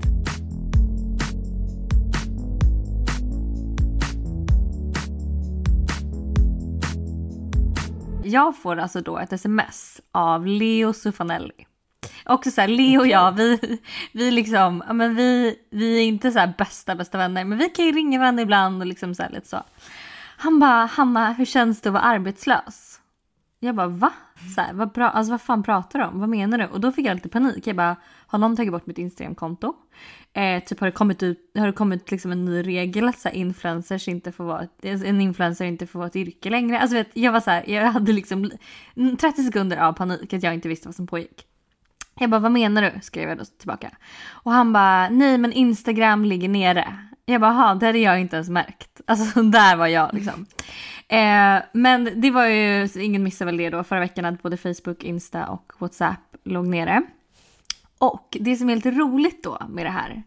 Jag 8.32 8.56
får 8.56 8.76
alltså 8.76 9.00
då 9.00 9.18
ett 9.18 9.32
sms 9.32 10.00
av 10.12 10.46
Leo 10.46 10.92
Sufanelli. 10.92 11.66
Också 12.24 12.50
så 12.50 12.60
här, 12.60 12.68
Leo 12.68 13.00
och 13.00 13.06
jag, 13.06 13.32
vi, 13.32 13.78
vi 14.12 14.30
liksom, 14.30 14.82
ja 14.86 14.92
men 14.92 15.14
vi, 15.14 15.56
vi 15.70 15.98
är 15.98 16.04
inte 16.04 16.30
så 16.30 16.52
bästa 16.58 16.94
bästa 16.94 17.18
vänner, 17.18 17.44
men 17.44 17.58
vi 17.58 17.68
kan 17.68 17.84
ju 17.84 17.92
ringa 17.92 18.18
varandra 18.18 18.42
ibland 18.42 18.82
och 18.82 18.86
liksom 18.86 19.14
så 19.14 19.22
här 19.22 19.30
lite 19.30 19.48
så. 19.48 19.62
Han 20.36 20.60
bara, 20.60 20.86
Hanna, 20.86 21.32
hur 21.32 21.44
känns 21.44 21.80
det 21.80 21.88
att 21.88 21.92
vara 21.92 22.02
arbetslös? 22.02 23.00
Jag 23.60 23.74
bara, 23.74 23.86
va? 23.86 24.12
Så 24.54 24.60
här, 24.60 24.72
vad, 24.72 24.92
bra, 24.92 25.08
alltså, 25.08 25.30
vad 25.30 25.42
fan 25.42 25.62
pratar 25.62 25.98
du 25.98 26.04
om? 26.04 26.20
Vad 26.20 26.28
menar 26.28 26.58
du? 26.58 26.66
Och 26.66 26.80
då 26.80 26.92
fick 26.92 27.06
jag 27.06 27.14
lite 27.14 27.28
panik. 27.28 27.66
Jag 27.66 27.76
bara, 27.76 27.96
har 28.26 28.38
någon 28.38 28.56
tagit 28.56 28.72
bort 28.72 28.86
mitt 28.86 28.98
Instagramkonto? 28.98 29.74
Eh, 30.34 30.64
typ 30.64 30.80
har 30.80 30.86
det 30.86 30.92
kommit, 30.92 31.22
ut, 31.22 31.52
har 31.58 31.66
det 31.66 31.72
kommit 31.72 32.10
liksom 32.10 32.32
en 32.32 32.44
ny 32.44 32.62
regel 32.62 33.08
att 33.08 33.18
så 33.18 33.28
här, 33.28 33.36
influencers 33.36 34.08
inte 34.08 34.32
får 34.32 34.44
vara, 34.44 34.66
en 34.82 35.20
influencer 35.20 35.64
inte 35.64 35.86
får 35.86 35.98
vara 35.98 36.06
ett 36.08 36.16
yrke 36.16 36.50
längre? 36.50 36.80
Alltså 36.80 36.96
vet, 36.96 37.08
jag 37.12 37.32
var 37.32 37.40
så 37.40 37.50
här, 37.50 37.70
jag 37.70 37.92
hade 37.92 38.12
liksom 38.12 38.50
30 39.20 39.42
sekunder 39.42 39.76
av 39.76 39.92
panik 39.92 40.32
att 40.34 40.42
jag 40.42 40.54
inte 40.54 40.68
visste 40.68 40.88
vad 40.88 40.94
som 40.94 41.06
pågick. 41.06 41.46
Jag 42.18 42.30
bara, 42.30 42.40
vad 42.40 42.52
menar 42.52 42.82
du? 42.82 43.00
skrev 43.00 43.28
jag 43.28 43.38
då 43.38 43.44
tillbaka. 43.44 43.90
Och 44.30 44.52
han 44.52 44.72
bara, 44.72 45.08
nej 45.08 45.38
men 45.38 45.52
Instagram 45.52 46.24
ligger 46.24 46.48
nere. 46.48 46.98
Jag 47.24 47.40
bara, 47.40 47.52
"Jaha, 47.52 47.74
det 47.74 47.86
hade 47.86 47.98
jag 47.98 48.20
inte 48.20 48.36
ens 48.36 48.48
märkt. 48.48 48.88
Alltså 49.06 49.42
där 49.42 49.76
var 49.76 49.86
jag 49.86 50.14
liksom. 50.14 50.46
Eh, 51.08 51.62
men 51.72 52.10
det 52.14 52.30
var 52.30 52.46
ju, 52.46 52.88
ingen 52.96 53.22
missade 53.22 53.46
väl 53.50 53.56
det 53.56 53.70
då, 53.70 53.84
förra 53.84 54.00
veckan 54.00 54.24
att 54.24 54.42
både 54.42 54.56
Facebook, 54.56 55.04
Insta 55.04 55.46
och 55.46 55.72
WhatsApp 55.78 56.36
låg 56.44 56.66
nere. 56.66 57.02
Och 58.02 58.36
det 58.40 58.56
som 58.56 58.70
är 58.70 58.76
lite 58.76 58.90
roligt 58.90 59.42
då 59.42 59.58
med 59.68 59.86
det 59.86 59.90
här 59.90 60.22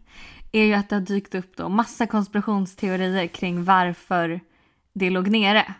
är 0.52 0.64
ju 0.64 0.74
att 0.74 0.88
det 0.88 0.96
har 0.96 1.00
dykt 1.00 1.34
upp 1.34 1.56
då 1.56 1.68
massa 1.68 2.06
konspirationsteorier 2.06 3.26
kring 3.26 3.64
varför 3.64 4.40
det 4.92 5.10
låg 5.10 5.28
nere. 5.28 5.74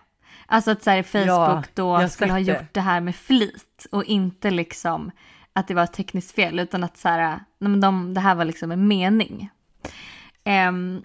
Alltså 0.47 0.71
att 0.71 0.83
så 0.83 0.91
här, 0.91 1.03
Facebook 1.03 1.27
Ja, 1.29 1.63
då 1.75 2.09
skulle 2.09 2.33
ha 2.33 2.39
gjort 2.39 2.73
det 2.75 2.81
här 2.81 3.01
med 3.01 3.17
flit 3.17 3.87
och 3.91 4.05
inte 4.05 4.51
liksom 4.51 5.11
att 5.53 5.69
det 5.69 5.75
var 5.75 5.83
ett 5.83 5.93
tekniskt 5.93 6.35
fel 6.35 6.59
utan 6.59 6.85
att 6.85 6.97
så 6.97 7.09
här, 7.09 7.41
nej, 7.59 7.81
de, 7.81 8.15
det 8.15 8.21
här 8.21 8.35
var 8.35 8.45
liksom 8.45 8.73
en 8.73 8.89
mening. 8.89 9.51
Ehm, 10.45 11.03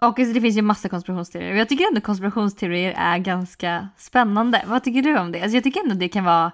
och 0.00 0.18
alltså, 0.18 0.34
det 0.34 0.40
finns 0.40 0.56
ju 0.56 0.62
massa 0.62 0.88
konspirationsteorier 0.88 1.52
och 1.52 1.58
jag 1.58 1.68
tycker 1.68 1.88
ändå 1.88 2.00
konspirationsteorier 2.00 2.94
är 2.96 3.18
ganska 3.18 3.88
spännande. 3.96 4.64
Vad 4.66 4.84
tycker 4.84 5.02
du 5.02 5.18
om 5.18 5.32
det? 5.32 5.42
Alltså 5.42 5.56
jag 5.56 5.64
tycker 5.64 5.82
ändå 5.82 5.94
det 5.94 6.08
kan 6.08 6.24
vara 6.24 6.52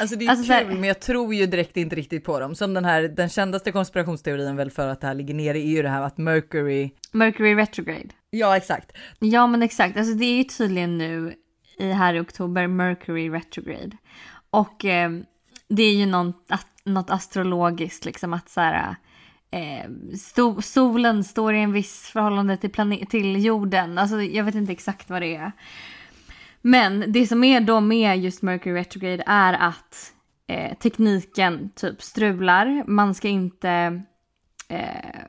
Alltså 0.00 0.16
det 0.16 0.24
är 0.24 0.30
Alltså, 0.30 0.44
så 0.44 0.52
kul 0.58 0.66
här- 0.68 0.74
men 0.74 0.84
jag 0.84 1.00
tror 1.00 1.34
ju 1.34 1.46
direkt 1.46 1.76
inte 1.76 1.96
riktigt 1.96 2.24
på 2.24 2.40
dem. 2.40 2.54
Som 2.54 2.74
den 2.74 2.84
här, 2.84 3.02
den 3.02 3.28
kändaste 3.28 3.72
konspirationsteorin 3.72 4.56
väl 4.56 4.70
för 4.70 4.88
att 4.88 5.00
det 5.00 5.06
här 5.06 5.14
ligger 5.14 5.34
nere 5.34 5.58
är 5.58 5.66
ju 5.66 5.82
det 5.82 5.88
här 5.88 6.02
att 6.02 6.18
Mercury, 6.18 6.90
Mercury 7.12 7.54
retrograde. 7.54 8.08
ja 8.30 8.56
exakt, 8.56 8.92
Ja 9.18 9.46
men 9.46 9.62
exakt, 9.62 9.96
alltså 9.96 10.14
det 10.14 10.24
är 10.24 10.36
ju 10.36 10.44
tydligen 10.44 10.98
nu 10.98 11.34
i 11.78 11.92
här 11.92 12.14
i 12.14 12.20
oktober 12.20 12.66
Mercury 12.66 13.30
retrograde. 13.30 13.96
Och 14.50 14.84
eh, 14.84 15.10
det 15.68 15.82
är 15.82 15.94
ju 15.94 16.06
något, 16.06 16.50
något 16.84 17.10
astrologiskt 17.10 18.04
liksom 18.04 18.32
att 18.32 18.48
så 18.50 18.60
här, 18.60 18.96
eh, 19.50 19.90
sto, 20.18 20.62
solen 20.62 21.24
står 21.24 21.54
i 21.54 21.58
en 21.60 21.72
viss 21.72 22.10
förhållande 22.12 22.56
till, 22.56 22.70
plane- 22.70 23.06
till 23.06 23.44
jorden. 23.44 23.98
Alltså 23.98 24.22
jag 24.22 24.44
vet 24.44 24.54
inte 24.54 24.72
exakt 24.72 25.10
vad 25.10 25.22
det 25.22 25.34
är. 25.36 25.52
Men 26.62 27.04
det 27.12 27.26
som 27.26 27.44
är 27.44 27.60
då 27.60 27.80
med 27.80 28.18
just 28.18 28.42
Mercury 28.42 28.80
retrograde 28.80 29.24
är 29.26 29.52
att 29.52 30.12
eh, 30.46 30.76
tekniken 30.78 31.70
typ 31.74 32.02
strular. 32.02 32.84
Man 32.86 33.14
ska 33.14 33.28
inte 33.28 34.02
eh, 34.68 35.20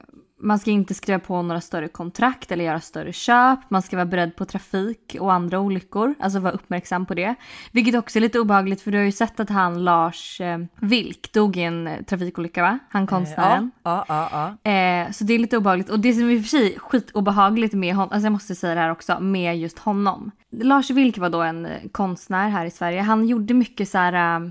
man 0.44 0.60
ska 0.60 0.72
inte 0.72 0.94
skriva 0.94 1.20
på 1.20 1.42
några 1.42 1.62
större 1.62 1.88
kontrakt 1.88 2.52
eller 2.52 2.66
göra 2.66 2.80
större 2.80 3.14
köp. 3.14 3.60
Man 3.70 3.82
ska 3.82 3.96
vara 3.96 4.06
beredd 4.06 4.36
på 4.36 4.46
trafik 4.46 5.16
och 5.20 5.34
andra 5.34 5.60
olyckor. 5.60 6.16
Alltså 6.20 6.40
vara 6.40 6.54
uppmärksam 6.54 7.06
på 7.06 7.14
det. 7.14 7.36
Vilket 7.72 7.96
också 7.96 8.20
är 8.20 8.22
lite 8.22 8.40
obehagligt 8.40 8.82
för 8.82 8.92
du 8.92 8.98
har 8.98 9.06
ju 9.06 9.12
sett 9.12 9.40
att 9.40 9.50
han 9.50 9.84
Lars 9.84 10.42
eh, 10.42 10.58
Vilk 10.76 11.34
dog 11.34 11.58
i 11.58 11.62
en 11.62 11.88
eh, 11.88 12.04
trafikolycka 12.04 12.62
va? 12.62 12.80
Han 12.90 13.08
konstnären. 13.08 13.72
Ja, 13.84 14.06
ja, 14.08 14.56
ja. 14.64 14.72
Eh, 14.72 15.12
så 15.12 15.24
det 15.24 15.34
är 15.34 15.40
lite 15.40 15.58
obehagligt. 15.58 15.90
Och 15.90 16.00
det 16.00 16.14
som 16.14 16.30
i 16.30 16.40
och 16.40 16.42
för 16.42 16.50
sig 16.50 16.74
är 16.74 16.80
skitobehagligt 16.80 17.74
med 17.74 17.96
honom, 17.96 18.10
alltså 18.12 18.26
jag 18.26 18.34
måste 18.34 18.56
säga 18.56 18.76
det 18.76 18.82
här 18.82 18.92
också, 18.92 19.20
med 19.20 19.58
just 19.58 19.80
honom. 19.80 20.32
Lars 20.52 20.90
Vilk 20.90 21.18
var 21.18 21.30
då 21.30 21.42
en 21.42 21.66
eh, 21.66 21.90
konstnär 21.92 22.50
här 22.50 22.66
i 22.66 22.72
Sverige. 22.72 23.02
Han 23.02 23.28
gjorde 23.28 23.54
mycket 23.54 23.90
så 23.90 23.98
här 23.98 24.36
eh, 24.36 24.50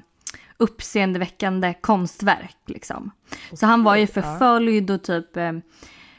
uppseendeväckande 0.56 1.74
konstverk 1.80 2.56
liksom. 2.66 3.10
Så 3.52 3.66
han 3.66 3.84
var 3.84 3.96
ju 3.96 4.06
förföljd 4.06 4.90
och 4.90 5.02
typ 5.02 5.36
eh, 5.36 5.52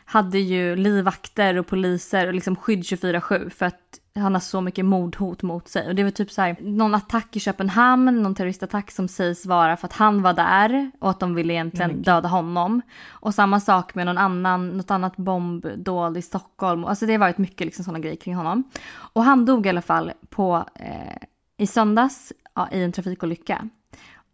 hade 0.05 0.39
ju 0.39 0.75
livvakter 0.75 1.57
och 1.57 1.67
poliser 1.67 2.27
och 2.27 2.33
liksom 2.33 2.55
skydd 2.55 2.79
24-7 2.79 3.49
för 3.49 3.65
att 3.65 3.99
han 4.15 4.33
har 4.33 4.39
så 4.39 4.61
mycket 4.61 4.85
mordhot 4.85 5.43
mot 5.43 5.67
sig. 5.67 5.87
Och 5.87 5.95
det 5.95 6.03
var 6.03 6.11
typ 6.11 6.31
så 6.31 6.41
här, 6.41 6.57
någon 6.61 6.95
attack 6.95 7.35
i 7.35 7.39
Köpenhamn, 7.39 8.23
någon 8.23 8.35
terroristattack 8.35 8.91
som 8.91 9.07
sägs 9.07 9.45
vara 9.45 9.77
för 9.77 9.87
att 9.87 9.93
han 9.93 10.21
var 10.21 10.33
där 10.33 10.91
och 10.99 11.09
att 11.09 11.19
de 11.19 11.35
ville 11.35 11.53
egentligen 11.53 12.01
döda 12.01 12.27
honom. 12.27 12.81
Och 13.07 13.33
samma 13.33 13.59
sak 13.59 13.95
med 13.95 14.05
någon 14.05 14.17
annan, 14.17 14.69
något 14.69 14.91
annat 14.91 15.17
bombdåd 15.17 16.17
i 16.17 16.21
Stockholm. 16.21 16.85
Alltså 16.85 17.05
det 17.05 17.13
har 17.13 17.19
varit 17.19 17.37
mycket 17.37 17.65
liksom 17.65 17.85
sådana 17.85 17.99
grejer 17.99 18.15
kring 18.15 18.35
honom. 18.35 18.63
Och 18.95 19.23
han 19.23 19.45
dog 19.45 19.65
i 19.65 19.69
alla 19.69 19.81
fall 19.81 20.11
på, 20.29 20.65
eh, 20.75 21.17
i 21.57 21.67
söndags 21.67 22.33
ja, 22.55 22.69
i 22.71 22.83
en 22.83 22.91
trafikolycka. 22.91 23.69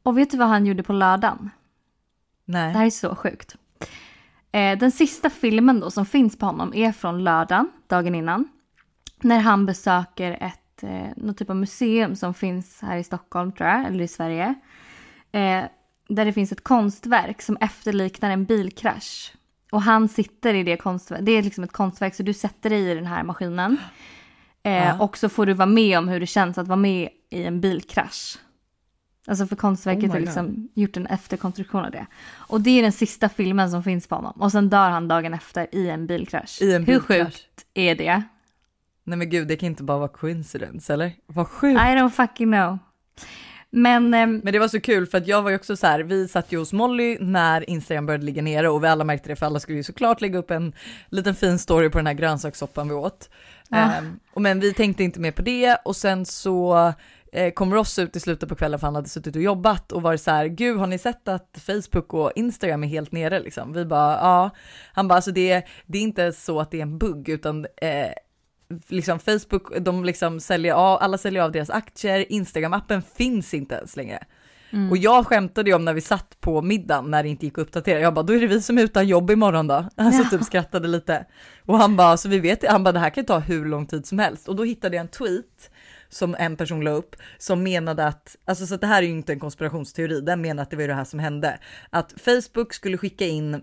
Och 0.04 0.18
vet 0.18 0.32
du 0.32 0.38
vad 0.38 0.48
han 0.48 0.66
gjorde 0.66 0.84
på 0.84 0.94
lördagen? 0.94 1.50
Nej. 2.50 2.74
Det 2.74 2.80
här 2.80 2.86
är 2.86 2.90
så 2.90 3.16
sjukt. 3.16 3.56
Eh, 4.52 4.78
den 4.78 4.92
sista 4.92 5.30
filmen 5.30 5.80
då 5.80 5.92
som 5.92 6.06
finns 6.06 6.38
på 6.38 6.46
honom 6.46 6.74
är 6.74 6.92
från 6.92 7.24
lördagen, 7.24 7.72
dagen 7.88 8.16
innan. 8.16 8.48
När 9.22 9.40
han 9.40 9.66
besöker 9.66 10.32
ett, 10.42 10.84
eh, 10.84 11.08
något 11.16 11.38
typ 11.38 11.50
av 11.50 11.56
museum 11.56 12.16
som 12.16 12.34
finns 12.34 12.82
här 12.82 12.98
i 12.98 13.04
Stockholm 13.04 13.52
tror 13.52 13.70
jag, 13.70 13.86
eller 13.86 14.04
i 14.04 14.08
Sverige. 14.08 14.56
Eh, 15.32 15.64
där 16.10 16.26
det 16.26 16.34
finns 16.34 16.52
ett 16.52 16.64
konstverk 16.64 17.42
som 17.42 17.58
efterliknar 17.62 18.30
en 18.30 18.46
bilkrasch. 18.46 19.34
Och 19.72 19.82
han 19.82 20.08
sitter 20.08 20.54
i 20.54 20.64
det 20.64 20.78
konstverket, 20.78 21.26
det 21.26 21.32
är 21.32 21.44
liksom 21.44 21.64
ett 21.64 21.72
konstverk 21.72 22.16
så 22.16 22.24
du 22.24 22.34
sätter 22.34 22.70
dig 22.70 22.92
i 22.92 22.96
den 22.96 23.06
här 23.06 23.24
maskinen. 23.24 23.78
Eh, 24.64 24.72
Ja. 24.88 25.00
Och 25.00 25.18
så 25.18 25.30
får 25.30 25.46
du 25.46 25.54
vara 25.54 25.66
med 25.66 25.98
om 25.98 26.08
hur 26.08 26.20
det 26.20 26.28
känns 26.28 26.58
att 26.58 26.68
vara 26.68 26.76
med 26.80 27.10
i 27.30 27.44
en 27.44 27.62
bilkrasch. 27.62 28.38
Alltså 29.30 29.48
för 29.48 29.56
konstverket 29.56 30.04
Oh 30.04 30.12
har 30.12 30.20
liksom 30.20 30.70
gjort 30.74 30.98
en 30.98 31.08
efterkonstruktion 31.08 31.86
av 31.86 31.92
det. 31.92 32.06
Och 32.36 32.62
det 32.62 32.70
är 32.70 32.82
den 32.84 32.92
sista 32.92 33.30
filmen 33.30 33.72
som 33.72 33.84
finns 33.84 34.08
på 34.08 34.16
honom. 34.16 34.34
Och 34.42 34.52
sen 34.52 34.70
dör 34.70 34.90
han 34.90 35.08
dagen 35.08 35.34
efter 35.34 35.76
i 35.76 35.90
en 35.90 36.08
bilkrasch. 36.08 36.62
I 36.62 36.74
en 36.74 36.86
Hur 36.86 36.94
bilkrasch. 36.94 37.34
sjukt 37.34 37.66
är 37.74 37.96
det? 37.96 38.24
Nej 39.04 39.18
men 39.18 39.30
gud, 39.30 39.48
det 39.48 39.56
kan 39.56 39.68
inte 39.68 39.84
bara 39.84 39.98
vara 39.98 40.10
coincidence 40.10 40.94
eller? 40.94 41.12
Vad 41.26 41.48
sjukt. 41.48 41.80
I 41.80 41.84
don't 41.84 42.10
fucking 42.10 42.52
know. 42.52 42.78
Men 43.72 44.14
ehm, 44.14 44.42
Men 44.44 44.54
det 44.54 44.60
var 44.60 44.68
så 44.68 44.80
kul 44.80 45.06
för 45.08 45.18
att 45.18 45.28
jag 45.28 45.42
var 45.42 45.50
ju 45.50 45.56
också 45.56 45.78
så 45.78 45.88
här, 45.88 46.00
vi 46.00 46.28
satt 46.28 46.52
ju 46.52 46.58
hos 46.58 46.74
Molly 46.74 47.18
när 47.20 47.70
Instagram 47.70 48.06
började 48.06 48.26
ligga 48.26 48.42
nere 48.42 48.70
och 48.70 48.84
vi 48.84 48.88
alla 48.88 49.04
märkte 49.04 49.30
det 49.30 49.36
för 49.36 49.46
alla 49.46 49.60
skulle 49.60 49.78
ju 49.78 49.84
såklart 49.84 50.22
lägga 50.22 50.40
upp 50.40 50.52
en 50.52 50.74
liten 51.10 51.36
fin 51.36 51.60
story 51.60 51.90
på 51.90 51.98
den 51.98 52.08
här 52.08 52.14
grönsakssoppan 52.14 52.88
vi 52.88 52.94
åt. 52.94 53.30
Ehm, 53.72 54.20
och 54.34 54.42
men 54.42 54.60
vi 54.60 54.74
tänkte 54.74 55.04
inte 55.04 55.20
mer 55.20 55.32
på 55.32 55.42
det 55.42 55.76
och 55.86 55.96
sen 55.96 56.26
så 56.26 56.94
eh, 57.34 57.52
kom 57.54 57.74
Ross 57.74 58.00
ut 58.00 58.16
i 58.16 58.20
slutet 58.20 58.50
på 58.50 58.56
kvällen 58.56 58.80
för 58.80 58.88
han 58.88 58.96
hade 58.96 59.10
suttit 59.10 59.36
och 59.36 59.42
jobbat 59.42 59.92
och 59.92 60.02
varit 60.02 60.22
så 60.22 60.32
här, 60.32 60.46
gud 60.46 60.78
har 60.78 60.88
ni 60.88 60.98
sett 60.98 61.28
att 61.28 61.58
Facebook 61.66 62.14
och 62.14 62.32
Instagram 62.36 62.84
är 62.84 62.88
helt 62.88 63.12
nere 63.12 63.40
liksom? 63.40 63.74
Vi 63.74 63.86
bara, 63.86 64.14
ja. 64.14 64.50
Han 64.94 65.08
bara, 65.08 65.16
alltså 65.16 65.32
det, 65.32 65.64
det 65.86 65.98
är 65.98 66.02
inte 66.02 66.32
så 66.34 66.60
att 66.60 66.72
det 66.72 66.78
är 66.78 66.82
en 66.82 66.98
bugg 66.98 67.30
utan 67.30 67.66
eh, 67.82 68.12
liksom 68.88 69.20
Facebook, 69.20 69.78
de 69.80 70.06
liksom 70.06 70.40
säljer 70.40 70.74
av, 70.74 70.98
alla 71.02 71.18
säljer 71.18 71.44
av 71.44 71.52
deras 71.52 71.70
aktier, 71.70 72.26
Instagram-appen 72.30 73.02
finns 73.16 73.54
inte 73.54 73.76
ens 73.76 73.96
längre. 73.96 74.24
Och 74.92 74.98
jag 74.98 75.28
skämtade 75.28 75.70
ju 75.70 75.76
om 75.76 75.86
när 75.86 75.94
vi 75.94 76.02
satt 76.02 76.38
på 76.42 76.62
middagen 76.62 77.12
när 77.12 77.24
det 77.24 77.30
inte 77.30 77.46
gick 77.46 77.58
att 77.58 77.62
uppdatera, 77.62 78.00
jag 78.00 78.14
bara 78.14 78.24
då 78.24 78.34
är 78.34 78.40
det 78.40 78.48
vi 78.48 78.62
som 78.62 78.78
är 78.78 78.82
utan 78.84 79.08
jobb 79.08 79.32
imorgon 79.32 79.68
då. 79.68 79.74
Alltså 79.96 80.24
Ja. 80.24 80.30
typ 80.30 80.44
skrattade 80.44 80.88
lite. 80.88 81.26
Och 81.66 81.78
han 81.78 81.96
bara, 81.96 82.18
så 82.18 82.30
vi 82.30 82.40
vet, 82.40 82.68
han 82.68 82.84
bara 82.84 82.92
det 82.92 83.00
här 83.00 83.10
kan 83.10 83.26
ta 83.26 83.40
hur 83.40 83.66
lång 83.66 83.86
tid 83.86 84.06
som 84.06 84.20
helst. 84.20 84.48
Och 84.48 84.56
då 84.56 84.64
hittade 84.64 84.96
jag 84.96 85.02
en 85.02 85.08
tweet 85.08 85.72
som 86.10 86.36
en 86.40 86.58
person 86.58 86.82
la 86.82 86.92
upp 86.92 87.16
som 87.38 87.64
menade 87.64 88.06
att, 88.06 88.36
alltså 88.46 88.68
så 88.68 88.76
att 88.76 88.82
det 88.82 88.88
här 88.88 89.04
är 89.04 89.08
ju 89.08 89.14
inte 89.14 89.34
en 89.34 89.40
konspirationsteori, 89.40 90.22
den 90.22 90.42
menar 90.42 90.64
att 90.64 90.70
det 90.70 90.76
var 90.76 90.82
ju 90.82 90.88
det 90.88 90.94
här 90.94 91.04
som 91.04 91.20
hände. 91.20 91.60
Att 91.90 92.14
Facebook 92.18 92.74
skulle 92.74 92.98
skicka 92.98 93.26
in 93.26 93.62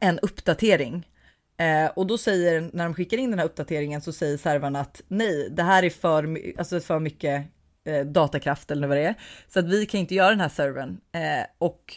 en 0.00 0.18
uppdatering 0.18 1.06
Eh, 1.62 1.90
och 1.96 2.06
då 2.06 2.18
säger, 2.18 2.70
när 2.72 2.84
de 2.84 2.94
skickar 2.94 3.18
in 3.18 3.30
den 3.30 3.38
här 3.38 3.46
uppdateringen 3.46 4.00
så 4.00 4.12
säger 4.12 4.36
servrarna 4.36 4.80
att 4.80 5.02
nej, 5.08 5.48
det 5.50 5.62
här 5.62 5.82
är 5.82 5.90
för, 5.90 6.38
alltså 6.58 6.80
för 6.80 6.98
mycket 6.98 7.46
eh, 7.84 8.06
datakraft 8.06 8.70
eller 8.70 8.88
vad 8.88 8.96
det 8.96 9.04
är. 9.04 9.14
Så 9.48 9.58
att 9.58 9.68
vi 9.68 9.86
kan 9.86 10.00
inte 10.00 10.14
göra 10.14 10.30
den 10.30 10.40
här 10.40 10.48
servern. 10.48 11.00
Eh, 11.12 11.46
och 11.58 11.96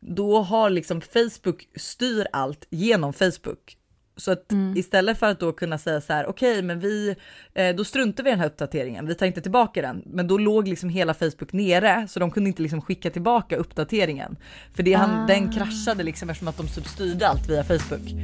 då 0.00 0.38
har 0.42 0.70
liksom 0.70 1.00
Facebook 1.00 1.68
styr 1.76 2.26
allt 2.32 2.66
genom 2.70 3.12
Facebook. 3.12 3.76
Så 4.22 4.32
att 4.32 4.52
istället 4.76 5.18
för 5.18 5.26
att 5.26 5.40
då 5.40 5.52
kunna 5.52 5.78
säga 5.78 6.00
så 6.00 6.12
här, 6.12 6.26
okej, 6.26 6.62
men 6.62 6.80
vi, 6.80 7.16
eh, 7.54 7.76
då 7.76 7.84
struntar 7.84 8.24
vi 8.24 8.30
i 8.30 8.32
den 8.32 8.40
här 8.40 8.46
uppdateringen, 8.46 9.06
vi 9.06 9.14
tar 9.14 9.26
inte 9.26 9.40
tillbaka 9.40 9.82
den. 9.82 10.02
Men 10.06 10.26
då 10.26 10.38
låg 10.38 10.68
liksom 10.68 10.88
hela 10.88 11.14
Facebook 11.14 11.52
nere, 11.52 12.08
så 12.08 12.20
de 12.20 12.30
kunde 12.30 12.48
inte 12.48 12.62
liksom 12.62 12.82
skicka 12.82 13.10
tillbaka 13.10 13.56
uppdateringen. 13.56 14.36
För 14.74 14.82
det, 14.82 14.92
han, 14.92 15.26
den 15.26 15.52
kraschade 15.52 16.02
liksom 16.02 16.30
eftersom 16.30 16.48
att 16.48 16.56
de 16.56 16.68
typ 16.68 16.86
styrde 16.86 17.28
allt 17.28 17.48
via 17.48 17.64
Facebook. 17.64 18.14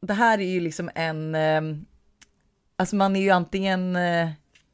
det 0.00 0.14
här 0.14 0.38
är 0.38 0.50
ju 0.50 0.60
liksom 0.60 0.90
en, 0.94 1.34
eh, 1.34 1.60
alltså 2.76 2.96
man 2.96 3.16
är 3.16 3.20
ju 3.20 3.30
antingen 3.30 3.96
eh, 3.96 4.28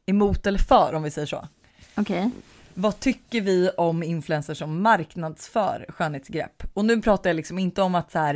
emot 0.06 0.46
eller 0.46 0.58
för 0.58 0.94
om 0.94 1.02
vi 1.02 1.10
säger 1.10 1.26
så. 1.26 1.48
Okej. 1.96 2.30
Vad 2.74 3.00
tycker 3.00 3.40
vi 3.40 3.70
om 3.76 4.02
influencers 4.02 4.58
som 4.58 4.82
marknadsför 4.82 5.86
skönhetsgrepp? 5.88 6.62
Och 6.74 6.84
nu 6.84 7.02
pratar 7.02 7.30
jag 7.30 7.34
liksom 7.34 7.58
inte 7.58 7.82
om 7.82 7.94
att 7.94 8.12
så 8.12 8.18
här, 8.18 8.34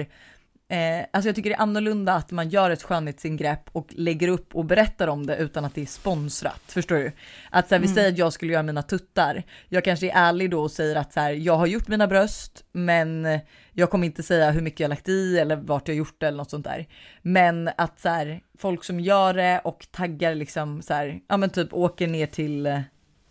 eh, 0.68 1.06
alltså 1.10 1.28
jag 1.28 1.36
tycker 1.36 1.50
det 1.50 1.56
är 1.56 1.60
annorlunda 1.60 2.14
att 2.14 2.30
man 2.30 2.48
gör 2.48 2.70
ett 2.70 2.82
skönhetsingrepp 2.82 3.70
och 3.72 3.86
lägger 3.90 4.28
upp 4.28 4.54
och 4.54 4.64
berättar 4.64 5.08
om 5.08 5.26
det 5.26 5.36
utan 5.36 5.64
att 5.64 5.74
det 5.74 5.82
är 5.82 5.86
sponsrat. 5.86 6.62
Förstår 6.66 6.96
du? 6.96 7.12
Att 7.50 7.68
så 7.68 7.74
här, 7.74 7.82
vi 7.82 7.88
säger 7.88 8.08
att 8.08 8.18
jag 8.18 8.32
skulle 8.32 8.52
göra 8.52 8.62
mina 8.62 8.82
tuttar. 8.82 9.42
Jag 9.68 9.84
kanske 9.84 10.10
är 10.10 10.28
ärlig 10.28 10.50
då 10.50 10.62
och 10.62 10.70
säger 10.70 10.96
att 10.96 11.12
så 11.12 11.20
här, 11.20 11.32
jag 11.32 11.56
har 11.56 11.66
gjort 11.66 11.88
mina 11.88 12.06
bröst, 12.06 12.64
men 12.72 13.40
jag 13.72 13.90
kommer 13.90 14.06
inte 14.06 14.22
säga 14.22 14.50
hur 14.50 14.60
mycket 14.60 14.80
jag 14.80 14.88
lagt 14.88 15.08
i 15.08 15.38
eller 15.38 15.56
vart 15.56 15.88
jag 15.88 15.96
gjort 15.96 16.16
det 16.18 16.26
eller 16.26 16.38
något 16.38 16.50
sånt 16.50 16.64
där. 16.64 16.86
Men 17.22 17.70
att 17.76 18.00
så 18.00 18.08
här, 18.08 18.40
folk 18.58 18.84
som 18.84 19.00
gör 19.00 19.34
det 19.34 19.60
och 19.64 19.86
taggar 19.90 20.34
liksom 20.34 20.82
så 20.82 20.94
här, 20.94 21.20
ja 21.28 21.36
men 21.36 21.50
typ 21.50 21.74
åker 21.74 22.06
ner 22.06 22.26
till, 22.26 22.82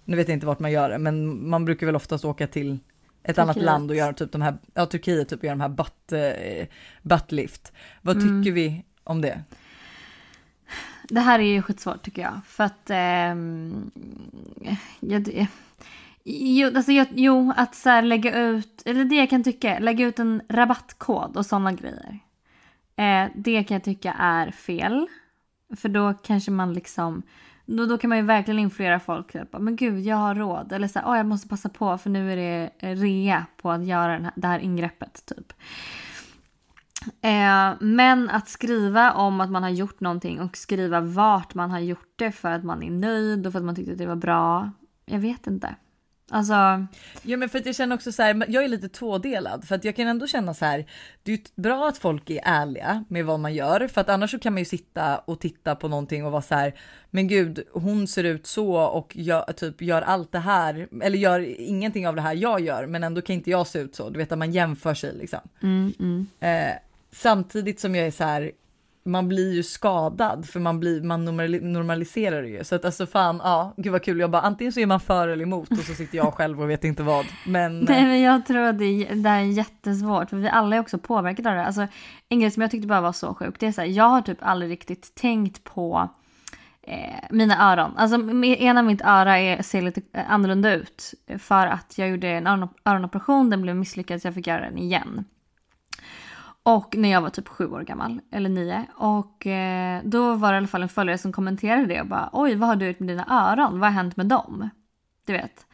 nu 0.10 0.16
vet 0.16 0.28
jag 0.28 0.36
inte 0.36 0.46
vart 0.46 0.60
man 0.60 0.72
gör 0.72 0.89
det, 0.89 0.98
men 0.98 1.50
man 1.50 1.66
brukar 1.66 1.86
väl 1.86 1.96
oftast 1.96 2.25
åka 2.25 2.48
till 2.48 2.80
ett 3.24 3.38
annat 3.38 3.54
Turkiet. 3.54 3.66
land 3.66 3.92
och 3.92 3.98
göra 3.98 4.13
typ 4.13 4.32
de 4.32 4.42
här, 4.42 4.58
ja 4.74 4.86
Turkiet 4.86 5.30
typ 5.30 5.44
göra 5.44 5.56
de 5.56 5.62
här 5.62 5.70
butt, 5.70 6.12
eh, 6.12 6.68
buttlift. 7.01 7.74
Vad 8.01 8.16
tycker 8.16 8.51
vi 8.51 8.84
om 9.04 9.22
det? 9.22 9.44
Det 11.04 11.20
här 11.20 11.39
är 11.39 11.44
ju 11.44 11.62
skitsvårt 11.62 12.01
tycker 12.01 12.22
jag. 12.22 12.39
För 12.46 12.63
att... 12.63 12.89
ehm, 12.89 13.92
jag, 15.00 15.48
jo, 16.24 16.72
alltså 16.75 16.92
jag, 16.92 17.08
jo, 17.12 17.54
att 17.58 17.75
så 17.75 17.89
här 17.89 18.01
lägga 18.01 18.39
ut... 18.39 18.82
Eller 18.86 19.06
det 19.06 19.16
jag 19.16 19.30
kan 19.30 19.44
tycka, 19.44 19.80
lägga 19.80 20.06
ut 20.06 20.20
en 20.20 20.42
rabattkod 20.50 21.38
och 21.38 21.46
sådana 21.46 21.72
grejer. 21.74 22.20
Eh, 22.96 23.32
det 23.36 23.63
kan 23.63 23.75
jag 23.75 23.84
tycka 23.84 24.13
är 24.13 24.51
fel. 24.51 25.08
För 25.78 25.89
då 25.89 26.13
kanske 26.13 26.51
man 26.51 26.74
liksom... 26.74 27.24
Då, 27.77 27.85
då 27.85 27.97
kan 27.97 28.09
man 28.09 28.17
ju 28.17 28.23
verkligen 28.23 28.59
influera 28.59 28.99
folk. 28.99 29.31
Typ, 29.31 29.59
men 29.59 29.75
gud, 29.75 29.99
jag 29.99 30.15
har 30.15 30.35
råd. 30.35 30.71
Eller 30.71 30.88
så 30.88 30.99
här, 30.99 31.11
oh, 31.11 31.17
jag 31.17 31.25
måste 31.25 31.47
passa 31.47 31.69
på 31.69 31.97
för 31.97 32.09
nu 32.09 32.33
är 32.33 32.35
det 32.35 32.69
rea 32.95 33.45
på 33.61 33.71
att 33.71 33.85
göra 33.85 34.13
den 34.13 34.25
här, 34.25 34.33
det 34.35 34.47
här 34.47 34.59
ingreppet. 34.59 35.25
Typ. 35.25 35.53
Eh, 37.21 37.73
men 37.79 38.29
att 38.29 38.49
skriva 38.49 39.13
om 39.13 39.41
att 39.41 39.51
man 39.51 39.63
har 39.63 39.69
gjort 39.69 39.99
någonting 39.99 40.41
och 40.41 40.57
skriva 40.57 41.01
vart 41.01 41.53
man 41.53 41.71
har 41.71 41.79
gjort 41.79 42.13
det 42.15 42.31
för 42.31 42.51
att 42.51 42.63
man 42.63 42.83
är 42.83 42.91
nöjd 42.91 43.47
och 43.47 43.51
för 43.51 43.59
att 43.59 43.65
man 43.65 43.75
tyckte 43.75 43.91
att 43.91 43.97
det 43.97 44.05
var 44.05 44.15
bra. 44.15 44.71
Jag 45.05 45.19
vet 45.19 45.47
inte. 45.47 45.75
Alltså, 46.29 46.86
Ja 47.21 47.38
men 47.38 47.50
för 47.50 47.59
att 47.59 47.65
jag 47.65 47.75
känner 47.75 47.95
också 47.95 48.12
så 48.12 48.24
här, 48.24 48.45
jag 48.48 48.63
är 48.63 48.67
lite 48.67 48.89
tvådelad 48.89 49.67
för 49.67 49.75
att 49.75 49.83
jag 49.83 49.95
kan 49.95 50.07
ändå 50.07 50.27
känna 50.27 50.53
så 50.53 50.65
här. 50.65 50.86
Det 51.24 51.33
är 51.33 51.62
bra 51.62 51.88
att 51.88 51.98
folk 51.98 52.29
är 52.29 52.41
ärliga 52.43 53.03
med 53.07 53.25
vad 53.25 53.39
man 53.39 53.53
gör 53.53 53.88
för 53.88 54.01
att 54.01 54.09
annars 54.09 54.31
så 54.31 54.39
kan 54.39 54.53
man 54.53 54.62
ju 54.62 54.65
sitta 54.65 55.17
och 55.17 55.39
titta 55.39 55.75
på 55.75 55.88
någonting 55.88 56.25
och 56.25 56.31
vara 56.31 56.41
så 56.41 56.55
här. 56.55 56.74
Men 57.09 57.27
gud, 57.27 57.63
hon 57.74 58.07
ser 58.07 58.24
ut 58.24 58.48
så 58.48 58.75
och 58.75 59.15
gör, 59.15 59.53
typ 59.53 59.81
gör 59.81 60.01
allt 60.01 60.31
det 60.31 60.39
här 60.39 60.88
eller 61.01 61.17
gör 61.17 61.39
ingenting 61.59 62.07
av 62.07 62.15
det 62.15 62.21
här 62.21 62.33
jag 62.33 62.62
gör, 62.62 62.86
men 62.86 63.03
ändå 63.03 63.21
kan 63.21 63.33
inte 63.33 63.50
jag 63.50 63.67
se 63.67 63.79
ut 63.79 63.95
så. 63.95 64.09
Du 64.09 64.17
vet 64.17 64.31
att 64.31 64.38
man 64.38 64.51
jämför 64.51 64.93
sig 64.93 65.13
liksom. 65.13 65.39
mm, 65.62 65.93
mm. 66.00 66.27
Eh, 66.39 66.74
samtidigt 67.12 67.79
som 67.79 67.95
jag 67.95 68.07
är 68.07 68.12
så 68.12 68.24
här, 68.24 68.51
man 69.03 69.27
blir 69.27 69.53
ju 69.53 69.63
skadad 69.63 70.46
för 70.46 70.60
man 70.60 70.79
blir, 70.79 71.01
man 71.01 71.25
normaliserar 71.25 72.41
det 72.41 72.50
ju. 72.50 72.63
Så 72.63 72.75
att 72.75 72.86
alltså 72.86 73.06
fan, 73.06 73.41
ja, 73.44 73.74
gud 73.77 73.91
vad 73.91 74.03
kul. 74.03 74.20
Jag 74.20 74.32
bara 74.32 74.41
antingen 74.41 74.74
så 74.74 74.79
är 74.79 74.86
man 74.86 75.00
för 75.00 75.27
eller 75.27 75.44
emot 75.44 75.72
och 75.72 75.77
så 75.77 75.94
sitter 75.94 76.18
jag 76.18 76.34
själv 76.34 76.62
och 76.62 76.70
vet 76.70 76.84
inte 76.84 77.03
vad. 77.03 77.25
Men 77.48 77.79
Nej 77.89 78.03
men 78.03 78.22
jag 78.22 78.46
tror 78.46 78.60
att 78.60 78.77
det, 78.77 78.86
är, 78.86 79.15
det 79.15 79.29
här 79.29 79.39
är 79.39 79.46
jättesvårt 79.46 80.29
för 80.29 80.38
vi 80.38 80.50
alla 80.50 80.75
är 80.75 80.79
också 80.79 80.98
påverkade 80.98 81.50
av 81.50 81.56
det. 81.56 81.65
Alltså, 81.65 81.88
en 82.29 82.39
grej 82.39 82.51
som 82.51 82.62
jag 82.62 82.72
tyckte 82.72 82.88
bara 82.88 83.01
var 83.01 83.12
så 83.12 83.34
sjuk 83.34 83.56
det 83.60 83.68
är 83.68 83.72
så 83.72 83.82
här, 83.82 83.88
jag 83.88 84.10
har 84.10 84.22
typ 84.22 84.38
aldrig 84.41 84.72
riktigt 84.72 85.15
tänkt 85.15 85.63
på 85.63 86.10
eh, 86.82 87.20
mina 87.29 87.72
öron. 87.72 87.98
Alltså 87.98 88.44
ena 88.44 88.82
mitt 88.82 89.01
öra 89.01 89.39
är, 89.39 89.62
ser 89.62 89.82
lite 89.82 90.01
eh, 90.13 90.32
annorlunda 90.32 90.74
ut 90.74 91.13
eh, 91.27 91.38
för 91.38 91.68
att 91.68 91.98
jag 91.98 92.10
gjorde 92.10 92.27
en 92.27 92.48
öron, 92.48 92.70
öronoperation, 92.86 93.50
den 93.50 93.62
blev 93.62 93.75
misslyckad 93.75 94.22
så 94.22 94.27
jag 94.27 94.36
fick 94.36 94.48
göra 94.48 94.62
den 94.62 94.77
igen. 94.77 95.25
Och 96.69 96.95
när 96.97 97.09
jag 97.09 97.21
var 97.21 97.29
typ 97.29 97.47
sju 97.47 97.71
år 97.71 97.81
gammal, 97.81 98.21
eller 98.31 98.49
nio. 98.49 98.85
Och 98.95 99.47
eh, 99.47 100.01
då 100.03 100.35
var 100.35 100.51
det 100.51 100.55
i 100.55 100.57
alla 100.57 100.67
fall 100.67 100.83
en 100.83 100.89
följare 100.89 101.17
som 101.17 101.31
kommenterade 101.31 101.85
det 101.85 102.01
och 102.01 102.07
bara 102.07 102.29
oj 102.33 102.55
vad 102.55 102.69
har 102.69 102.75
du 102.75 102.88
gjort 102.88 102.99
med 102.99 103.07
dina 103.07 103.25
öron? 103.29 103.79
Vad 103.79 103.89
har 103.89 103.93
hänt 103.93 104.17
med 104.17 104.25
dem? 104.25 104.69
Du 105.25 105.33
vet. 105.33 105.65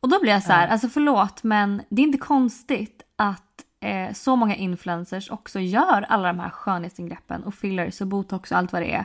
Och 0.00 0.08
då 0.08 0.20
blir 0.20 0.32
jag 0.32 0.42
så 0.42 0.52
här, 0.52 0.68
alltså 0.68 0.88
förlåt 0.88 1.42
men 1.42 1.82
det 1.88 2.02
är 2.02 2.06
inte 2.06 2.18
konstigt 2.18 3.02
att 3.16 3.64
eh, 3.80 4.12
så 4.12 4.36
många 4.36 4.56
influencers 4.56 5.30
också 5.30 5.60
gör 5.60 6.06
alla 6.08 6.28
de 6.28 6.38
här 6.38 6.50
skönhetsingreppen 6.50 7.44
och 7.44 7.54
fillers 7.54 8.00
och 8.00 8.06
botox 8.06 8.52
och 8.52 8.58
allt 8.58 8.72
vad 8.72 8.82
det 8.82 8.92
är. 8.92 9.04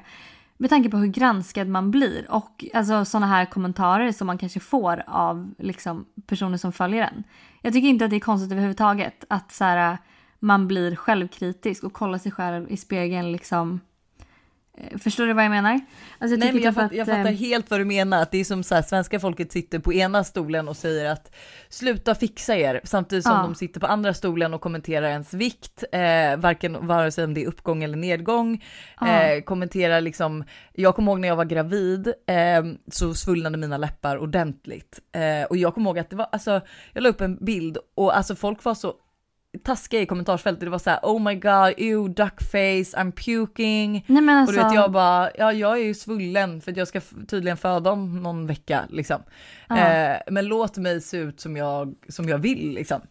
Med 0.57 0.69
tanke 0.69 0.89
på 0.89 0.97
hur 0.97 1.07
granskad 1.07 1.67
man 1.67 1.91
blir 1.91 2.31
och 2.31 2.65
alltså 2.73 3.05
sådana 3.05 3.27
här 3.27 3.45
kommentarer 3.45 4.11
som 4.11 4.27
man 4.27 4.37
kanske 4.37 4.59
får 4.59 5.03
av 5.07 5.53
liksom, 5.59 6.05
personer 6.27 6.57
som 6.57 6.71
följer 6.71 7.03
en. 7.03 7.23
Jag 7.61 7.73
tycker 7.73 7.87
inte 7.87 8.05
att 8.05 8.11
det 8.11 8.17
är 8.17 8.19
konstigt 8.19 8.51
överhuvudtaget 8.51 9.23
att 9.29 9.51
så 9.51 9.63
här, 9.63 9.97
man 10.39 10.67
blir 10.67 10.95
självkritisk 10.95 11.83
och 11.83 11.93
kollar 11.93 12.17
sig 12.17 12.31
själv 12.31 12.71
i 12.71 12.77
spegeln 12.77 13.31
liksom. 13.31 13.79
Eh, 14.77 14.97
Förstår 14.97 15.25
du 15.27 15.33
vad 15.33 15.43
jag 15.45 15.49
menar? 15.49 15.79
Alltså, 16.19 16.37
Nej, 16.37 16.53
men 16.53 16.61
jag, 16.63 16.73
typ 16.75 16.81
fatt, 16.83 16.93
jag 16.93 17.07
fattar 17.07 17.25
eh, 17.25 17.31
helt 17.35 17.69
vad 17.71 17.79
du 17.79 17.85
menar, 17.85 18.21
att 18.21 18.31
det 18.31 18.37
är 18.37 18.43
som 18.43 18.63
så 18.63 18.75
här, 18.75 18.81
svenska 18.81 19.19
folket 19.19 19.51
sitter 19.51 19.79
på 19.79 19.93
ena 19.93 20.23
stolen 20.23 20.67
och 20.67 20.77
säger 20.77 21.05
att 21.11 21.35
sluta 21.69 22.15
fixa 22.15 22.55
er, 22.57 22.81
samtidigt 22.83 23.23
som 23.25 23.33
Ja. 23.33 23.41
de 23.41 23.55
sitter 23.55 23.79
på 23.79 23.87
andra 23.87 24.13
stolen 24.13 24.53
och 24.53 24.61
kommenterar 24.61 25.07
ens 25.09 25.33
vikt, 25.33 25.83
eh, 25.91 26.37
varken 26.37 26.87
vare 26.87 27.11
sig 27.11 27.23
om 27.23 27.33
det 27.33 27.43
är 27.43 27.47
uppgång 27.47 27.83
eller 27.83 27.97
nedgång, 27.97 28.63
Ja. 28.99 29.21
eh, 29.21 29.41
kommenterar 29.41 30.01
liksom, 30.01 30.43
jag 30.73 30.95
kommer 30.95 31.11
ihåg 31.11 31.19
när 31.19 31.27
jag 31.27 31.35
var 31.35 31.45
gravid 31.45 32.07
eh, 32.07 32.63
så 32.91 33.13
svullnade 33.13 33.57
mina 33.57 33.77
läppar 33.77 34.17
ordentligt 34.17 34.99
eh, 35.11 35.43
och 35.49 35.57
jag 35.57 35.73
kommer 35.73 35.89
ihåg 35.89 35.99
att 35.99 36.09
det 36.09 36.15
var, 36.15 36.27
alltså 36.31 36.61
jag 36.93 37.03
la 37.03 37.09
upp 37.09 37.21
en 37.21 37.45
bild 37.45 37.77
och 37.95 38.17
alltså 38.17 38.35
folk 38.35 38.63
var 38.63 38.75
så 38.75 38.93
taskiga 39.63 40.01
i 40.01 40.05
kommentarsfältet, 40.05 40.61
det 40.61 40.69
var 40.69 40.79
så 40.79 40.89
här 40.89 40.99
oh 41.03 41.21
my 41.21 41.35
god, 41.35 41.73
ew, 41.77 42.13
duckface, 42.13 42.97
I'm 42.97 43.11
puking. 43.11 44.05
Nej 44.07 44.21
men 44.21 44.29
Och 44.35 44.41
alltså. 44.41 44.55
du 44.55 44.63
vet 44.63 44.73
jag 44.73 44.91
bara, 44.91 45.29
ja 45.37 45.53
jag 45.53 45.77
är 45.77 45.83
ju 45.83 45.93
svullen 45.93 46.61
för 46.61 46.71
att 46.71 46.77
jag 46.77 46.87
ska 46.87 47.01
tydligen 47.27 47.57
föda 47.57 47.91
om 47.91 48.23
någon 48.23 48.47
vecka 48.47 48.83
liksom. 48.89 49.21
Eh, 49.69 50.17
men 50.31 50.45
låt 50.45 50.77
mig 50.77 51.01
se 51.01 51.17
ut 51.17 51.39
som 51.39 51.57
jag, 51.57 51.95
som 52.07 52.29
jag 52.29 52.37
vill 52.37 52.73
liksom. 52.73 53.01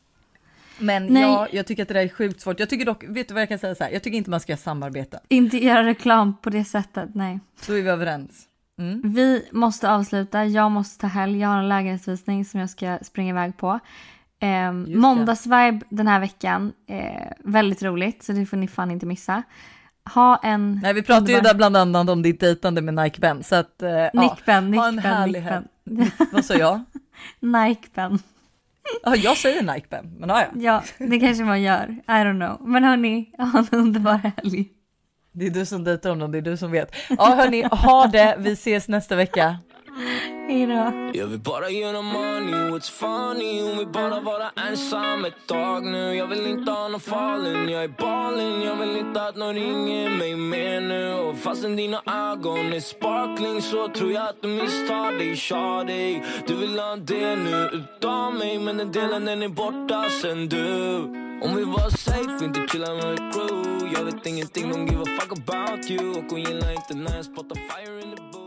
Men 0.78 1.07
Nej. 1.07 1.23
ja, 1.23 1.49
jag 1.50 1.66
tycker 1.66 1.83
att 1.83 1.88
det 1.88 1.95
där 1.95 2.05
är 2.05 2.09
sjukt 2.09 2.40
svårt. 2.40 2.61
Jag 2.61 2.71
tycker 2.71 2.85
dock, 2.87 3.05
vet 3.09 3.28
du 3.28 3.35
vad 3.35 3.40
jag 3.40 3.49
kan 3.49 3.59
säga 3.59 3.75
så 3.75 3.85
här? 3.85 3.90
Jag 3.90 4.02
tycker 4.02 4.19
inte 4.19 4.31
man 4.31 4.40
ska 4.40 4.52
göra 4.52 4.59
samarbete. 4.59 5.21
Inte 5.28 5.57
göra 5.57 5.87
reklam 5.87 6.37
på 6.43 6.50
det 6.50 6.64
sättet, 6.64 7.14
nej. 7.14 7.40
Då 7.66 7.73
är 7.73 7.83
vi 7.83 7.88
överens. 7.88 8.49
Mm. 8.78 9.02
Vi 9.05 9.49
måste 9.52 9.90
avsluta. 9.90 10.45
Jag 10.45 10.71
måste 10.71 11.00
ta 11.00 11.07
helg. 11.07 11.38
Jag 11.40 11.49
har 11.49 11.59
en 11.59 11.69
lägenhetsvisning 11.69 12.45
som 12.45 12.61
jag 12.61 12.71
ska 12.71 12.99
springa 13.02 13.31
iväg 13.31 13.57
på. 13.57 13.78
Det. 14.38 14.73
måndagsvibe 14.73 15.81
den 15.88 16.07
här 16.09 16.21
veckan. 16.21 16.73
Eh, 16.88 17.33
väldigt 17.45 17.83
roligt, 17.83 18.23
så 18.23 18.33
det 18.33 18.47
får 18.47 18.57
ni 18.57 18.69
fan 18.69 18.90
inte 18.90 19.07
missa. 19.07 19.43
Ha 20.14 20.40
en... 20.43 20.81
Nej 20.83 20.95
vi 20.95 21.02
pratade 21.02 21.32
ju 21.32 21.41
där 21.41 21.54
bland 21.54 21.76
annat 21.76 22.08
om 22.11 22.23
ditt 22.23 22.41
dejtande 22.41 22.82
med 22.82 22.95
Nike 22.95 23.21
Ben 23.21 23.43
så 23.45 23.54
att 23.56 23.82
eh, 23.82 23.91
ja, 23.91 24.11
Nickben, 24.13 24.75
ha 24.75 24.89
en 24.89 24.95
Nickben, 24.97 25.13
härlig 25.13 25.41
Nickben. 25.43 25.69
helg. 25.84 26.11
Vad 26.32 26.45
sa 26.45 26.54
jag? 26.54 26.84
Nikepen. 27.41 28.19
Ja, 29.04 29.17
jag 29.17 29.37
säger 29.37 29.63
Nike 29.63 29.87
Ben, 29.91 30.15
men 30.19 30.28
ja, 30.28 30.41
ja. 30.41 30.82
Ja, 30.99 31.06
det 31.06 31.21
kanske 31.21 31.45
man 31.45 31.63
gör. 31.63 31.89
I 32.06 32.11
don't 32.11 32.56
know. 32.56 32.69
Men 32.69 32.84
hörni, 32.84 33.30
ha 33.39 33.58
en 33.58 33.67
underbar 33.73 34.15
helg. 34.37 34.69
Det 35.32 35.47
är 35.47 35.50
du 35.50 35.67
som 35.67 35.84
dejtar 35.84 36.11
honom, 36.11 36.32
det 36.32 36.39
är 36.39 36.43
du 36.43 36.56
som 36.56 36.71
vet. 36.71 36.95
Ja 37.08 37.34
hörni, 37.34 37.63
ha 37.71 38.06
det, 38.06 38.37
vi 38.39 38.52
ses 38.52 38.89
nästa 38.89 39.17
vecka. 39.17 39.56
Hejdå. 40.49 41.11
Jag 41.13 41.26
vill 41.26 41.39
bara 41.39 41.71
göra 41.71 42.02
money, 42.02 42.54
what's 42.54 42.91
funny? 42.91 43.63
Hon 43.63 43.78
vill 43.78 43.89
bara 43.89 44.21
vara 44.21 44.50
ensam 44.69 45.25
ett 45.25 45.47
tag 45.47 45.85
nu. 45.85 46.15
Jag 46.15 46.26
vill 46.26 46.47
inte 46.47 46.73
ha 46.73 46.89
någon 46.89 47.00
fallen, 47.00 47.69
jag 47.69 47.85
är 47.85 47.89
balen 47.89 48.63
Jag 48.63 48.76
vill 48.76 48.97
inte 48.97 49.23
att 49.23 49.37
någon 49.37 49.54
ringer 49.54 50.11
mig 50.11 50.37
mer 50.37 50.80
nu. 50.80 51.15
Och 51.15 51.37
fastän 51.37 51.76
dina 51.76 52.02
ögon 52.06 52.73
är 52.73 52.80
sparkling 52.80 53.63
Så 53.63 53.89
tror 53.89 54.13
jag 54.13 54.28
att 54.28 54.43
du 54.43 54.49
misstar 54.49 55.19
dig, 55.19 55.37
shawty 55.37 56.21
Du 56.47 56.54
vill 56.54 56.78
ha 56.78 56.93
en 56.93 57.04
del 57.04 57.39
nu 57.39 57.71
utav 57.73 58.35
mig 58.35 58.59
Men 58.59 58.76
den 58.76 58.93
delen 58.93 59.25
den 59.25 59.43
är 59.43 59.49
borta 59.49 60.11
sen 60.23 60.49
du. 60.49 60.97
Om 61.43 61.56
vi 61.56 61.65
var 61.65 61.91
safe, 61.91 62.45
inte 62.45 62.67
chilla 62.69 62.95
med 62.95 63.11
mitt 63.11 63.35
crew. 63.35 63.91
Jag 63.95 64.04
vet 64.04 64.26
ingenting, 64.26 64.73
don't 64.73 64.91
give 64.91 65.02
a 65.02 65.21
fuck 65.21 65.32
about 65.39 65.91
you. 65.91 66.11
Och 66.11 66.25
hon 66.30 66.41
gillar 66.41 66.71
inte 66.71 66.95
när 66.95 67.17
jag 67.17 67.25
spottar 67.25 67.56
fire 67.56 68.02
in 68.02 68.17
the 68.17 68.23
booth. 68.23 68.46